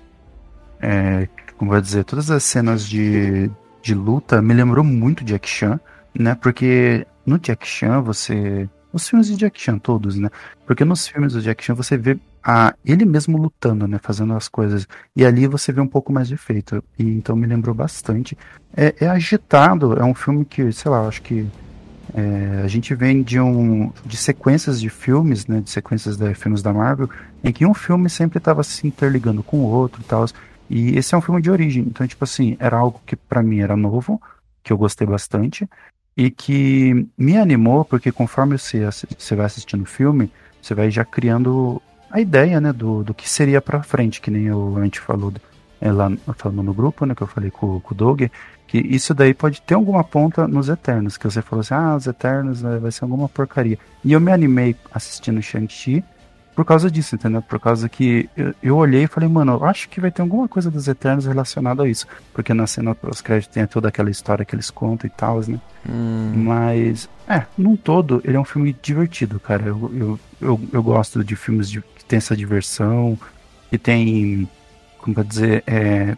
é, 0.81 1.27
como 1.57 1.71
vou 1.71 1.81
dizer, 1.81 2.03
todas 2.03 2.29
as 2.29 2.43
cenas 2.43 2.87
de 2.87 3.49
de 3.81 3.93
luta 3.93 4.41
me 4.41 4.53
lembrou 4.53 4.83
muito 4.83 5.23
Jack 5.23 5.47
Chan, 5.47 5.79
né? 6.13 6.35
Porque 6.35 7.05
no 7.25 7.39
Jack 7.39 7.67
Chan 7.67 8.01
você. 8.01 8.69
Os 8.91 9.07
filmes 9.07 9.27
de 9.27 9.35
Jack 9.35 9.61
Chan, 9.61 9.77
todos, 9.77 10.15
né? 10.15 10.29
Porque 10.65 10.83
nos 10.83 11.07
filmes 11.07 11.33
do 11.33 11.41
Jack 11.41 11.63
Chan 11.63 11.75
você 11.75 11.95
vê 11.95 12.17
a, 12.43 12.73
ele 12.85 13.05
mesmo 13.05 13.37
lutando, 13.37 13.87
né? 13.87 13.99
Fazendo 14.01 14.33
as 14.33 14.47
coisas. 14.47 14.87
E 15.15 15.25
ali 15.25 15.47
você 15.47 15.71
vê 15.71 15.81
um 15.81 15.87
pouco 15.87 16.11
mais 16.11 16.27
de 16.27 16.35
efeito. 16.35 16.83
E 16.97 17.03
então 17.03 17.35
me 17.35 17.47
lembrou 17.47 17.75
bastante. 17.75 18.37
É, 18.75 18.95
é 18.99 19.07
agitado, 19.07 19.93
é 19.93 20.03
um 20.03 20.13
filme 20.13 20.45
que, 20.45 20.71
sei 20.71 20.91
lá, 20.91 21.07
acho 21.07 21.21
que. 21.21 21.47
É, 22.11 22.61
a 22.63 22.67
gente 22.67 22.95
vem 22.95 23.21
de 23.21 23.39
um 23.39 23.91
de 24.03 24.17
sequências 24.17 24.81
de 24.81 24.89
filmes, 24.89 25.45
né, 25.45 25.61
de 25.61 25.69
sequências 25.69 26.17
de 26.17 26.33
filmes 26.33 26.63
da 26.63 26.73
Marvel, 26.73 27.07
em 27.43 27.51
que 27.51 27.67
um 27.67 27.73
filme 27.73 28.09
sempre 28.09 28.39
estava 28.39 28.63
se 28.63 28.87
interligando 28.87 29.43
com 29.43 29.57
o 29.57 29.69
outro 29.69 30.01
e 30.01 30.05
tal. 30.05 30.25
E 30.69 30.97
esse 30.97 31.13
é 31.13 31.17
um 31.17 31.21
filme 31.21 31.41
de 31.41 31.51
origem. 31.51 31.83
Então, 31.83 32.07
tipo 32.07 32.23
assim, 32.23 32.57
era 32.59 32.77
algo 32.77 32.99
que 33.05 33.15
para 33.15 33.43
mim 33.43 33.59
era 33.59 33.77
novo, 33.77 34.19
que 34.63 34.73
eu 34.73 34.77
gostei 34.77 35.05
bastante, 35.05 35.69
e 36.17 36.29
que 36.29 37.07
me 37.17 37.37
animou, 37.37 37.85
porque 37.85 38.11
conforme 38.11 38.57
você, 38.57 38.85
você 39.17 39.35
vai 39.35 39.45
assistindo 39.45 39.83
o 39.83 39.85
filme, 39.85 40.31
você 40.61 40.73
vai 40.75 40.91
já 40.91 41.05
criando 41.05 41.81
a 42.09 42.19
ideia, 42.19 42.59
né, 42.59 42.73
do, 42.73 43.03
do 43.03 43.13
que 43.13 43.29
seria 43.29 43.61
pra 43.61 43.83
frente, 43.83 44.21
que 44.21 44.31
nem 44.31 44.45
eu, 44.45 44.75
a 44.77 44.83
gente 44.83 44.99
falou 44.99 45.33
é, 45.79 45.91
lá 45.91 46.11
falando 46.35 46.63
no 46.63 46.73
grupo, 46.73 47.05
né, 47.05 47.15
que 47.15 47.21
eu 47.21 47.27
falei 47.27 47.51
com, 47.51 47.79
com 47.79 47.93
o 47.93 47.97
Doug, 47.97 48.23
que 48.67 48.77
isso 48.77 49.13
daí 49.13 49.33
pode 49.33 49.61
ter 49.61 49.73
alguma 49.73 50.03
ponta 50.03 50.47
nos 50.47 50.69
Eternos, 50.69 51.17
que 51.17 51.25
você 51.25 51.41
falou 51.41 51.61
assim, 51.61 51.73
ah, 51.73 51.95
os 51.95 52.07
Eternos 52.07 52.61
né, 52.61 52.77
vai 52.77 52.91
ser 52.91 53.03
alguma 53.03 53.27
porcaria. 53.27 53.77
E 54.03 54.13
eu 54.13 54.19
me 54.19 54.31
animei 54.31 54.75
assistindo 54.93 55.41
Shang-Chi, 55.41 56.03
por 56.59 56.65
causa 56.65 56.91
disso, 56.91 57.15
entendeu? 57.15 57.41
Por 57.41 57.57
causa 57.57 57.87
que 57.87 58.29
eu, 58.35 58.53
eu, 58.61 58.75
olhei 58.75 59.03
e 59.03 59.07
falei, 59.07 59.29
mano, 59.29 59.53
eu 59.53 59.65
acho 59.65 59.87
que 59.87 60.01
vai 60.01 60.11
ter 60.11 60.21
alguma 60.21 60.45
coisa 60.45 60.69
dos 60.69 60.89
Eternos 60.89 61.25
relacionada 61.25 61.83
a 61.83 61.87
isso. 61.87 62.05
Porque 62.33 62.53
na 62.53 62.67
cena 62.67 62.93
pós-crédito 62.93 63.51
tem 63.51 63.65
toda 63.65 63.87
aquela 63.87 64.09
história 64.09 64.43
que 64.43 64.53
eles 64.53 64.69
contam 64.69 65.07
e 65.07 65.09
tal, 65.09 65.39
né? 65.47 65.57
Hum. 65.87 66.33
Mas, 66.35 67.07
é, 67.29 67.45
num 67.57 67.77
todo, 67.77 68.21
ele 68.25 68.35
é 68.35 68.39
um 68.39 68.43
filme 68.43 68.75
divertido, 68.81 69.39
cara. 69.39 69.67
Eu, 69.67 69.91
eu, 69.95 70.19
eu, 70.41 70.61
eu 70.73 70.83
gosto 70.83 71.23
de 71.23 71.33
filmes 71.33 71.69
de, 71.69 71.81
tem 72.09 72.17
essa 72.17 72.35
diversão, 72.35 73.17
que 73.69 73.77
tem, 73.77 74.49
como 74.97 75.13
pra 75.13 75.23
dizer, 75.23 75.63
é, 75.65 76.17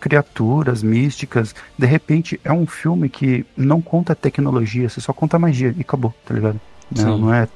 criaturas 0.00 0.82
místicas. 0.82 1.54
De 1.78 1.86
repente, 1.86 2.38
é 2.44 2.52
um 2.52 2.66
filme 2.66 3.08
que 3.08 3.46
não 3.56 3.80
conta 3.80 4.14
tecnologia, 4.14 4.88
você 4.88 5.00
só 5.00 5.12
conta 5.12 5.38
magia 5.38 5.72
e 5.76 5.80
acabou, 5.80 6.12
tá 6.26 6.34
ligado? 6.34 6.60
Não, 6.90 7.16
não 7.16 7.34
é, 7.34 7.48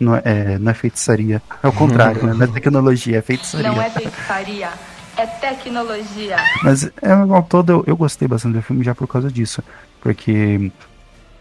não, 0.00 0.16
é, 0.16 0.58
não 0.58 0.70
é 0.70 0.74
feitiçaria. 0.74 1.42
É 1.62 1.68
o 1.68 1.72
contrário, 1.72 2.24
né? 2.24 2.32
Não 2.32 2.44
é 2.44 2.46
tecnologia, 2.46 3.18
é 3.18 3.22
feitiçaria. 3.22 3.70
Não 3.70 3.82
é 3.82 3.90
feitiçaria, 3.90 4.70
é 5.16 5.26
tecnologia. 5.26 6.36
Mas, 6.62 6.84
é, 7.02 7.12
ao 7.12 7.42
todo, 7.42 7.70
eu, 7.70 7.84
eu 7.88 7.96
gostei 7.96 8.26
bastante 8.26 8.54
do 8.54 8.62
filme 8.62 8.82
já 8.82 8.94
por 8.94 9.06
causa 9.06 9.30
disso. 9.30 9.62
Porque 10.00 10.72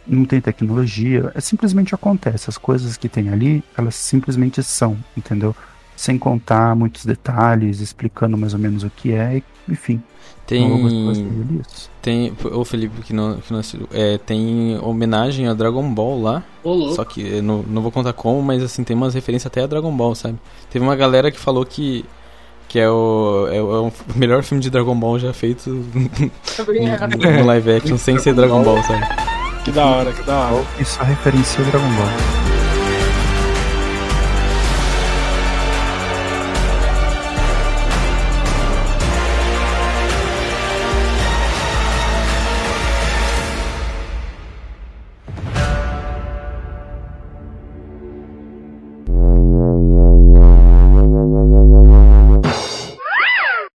não 0.05 0.25
tem 0.25 0.41
tecnologia, 0.41 1.31
é, 1.35 1.41
simplesmente 1.41 1.93
acontece. 1.93 2.49
As 2.49 2.57
coisas 2.57 2.97
que 2.97 3.07
tem 3.07 3.29
ali, 3.29 3.63
elas 3.77 3.95
simplesmente 3.95 4.61
são, 4.63 4.97
entendeu? 5.15 5.55
Sem 5.95 6.17
contar 6.17 6.75
muitos 6.75 7.05
detalhes, 7.05 7.79
explicando 7.79 8.37
mais 8.37 8.53
ou 8.53 8.59
menos 8.59 8.83
o 8.83 8.89
que 8.89 9.13
é, 9.13 9.41
enfim. 9.69 10.01
Tem. 10.51 10.67
Tem. 12.01 12.33
O 12.51 12.65
Felipe 12.65 13.01
que 13.03 13.13
não, 13.13 13.37
que 13.37 13.53
não 13.53 13.61
é, 13.93 14.17
tem 14.17 14.77
homenagem 14.81 15.47
a 15.47 15.53
Dragon 15.53 15.87
Ball 15.93 16.21
lá. 16.21 16.43
Olô. 16.61 16.93
Só 16.93 17.05
que 17.05 17.41
não, 17.41 17.63
não 17.63 17.81
vou 17.81 17.91
contar 17.91 18.11
como, 18.11 18.41
mas 18.41 18.61
assim, 18.61 18.83
tem 18.83 18.95
umas 18.95 19.13
referências 19.13 19.47
até 19.47 19.63
a 19.63 19.67
Dragon 19.67 19.95
Ball, 19.95 20.13
sabe? 20.13 20.37
Teve 20.69 20.83
uma 20.83 20.95
galera 20.95 21.31
que 21.31 21.39
falou 21.39 21.65
que. 21.65 22.03
Que 22.67 22.79
é 22.79 22.89
o, 22.89 23.47
é 23.51 23.61
o, 23.61 23.75
é 23.75 23.79
o 23.79 23.93
melhor 24.15 24.43
filme 24.43 24.63
de 24.63 24.69
Dragon 24.69 24.95
Ball 24.95 25.19
já 25.19 25.33
feito 25.33 25.69
no, 25.69 27.37
no 27.37 27.45
live 27.45 27.71
action 27.73 27.97
sem 27.97 28.17
ser 28.17 28.33
Dragon 28.33 28.63
Ball, 28.63 28.81
sabe? 28.83 29.30
Que 29.63 29.71
da 29.71 29.85
hora, 29.85 30.11
que 30.11 30.23
da 30.23 30.35
hora. 30.35 30.65
Isso 30.79 31.01
referencia 31.03 31.61
o 31.61 31.65
Dragon 31.65 31.87
Ball. 31.95 32.40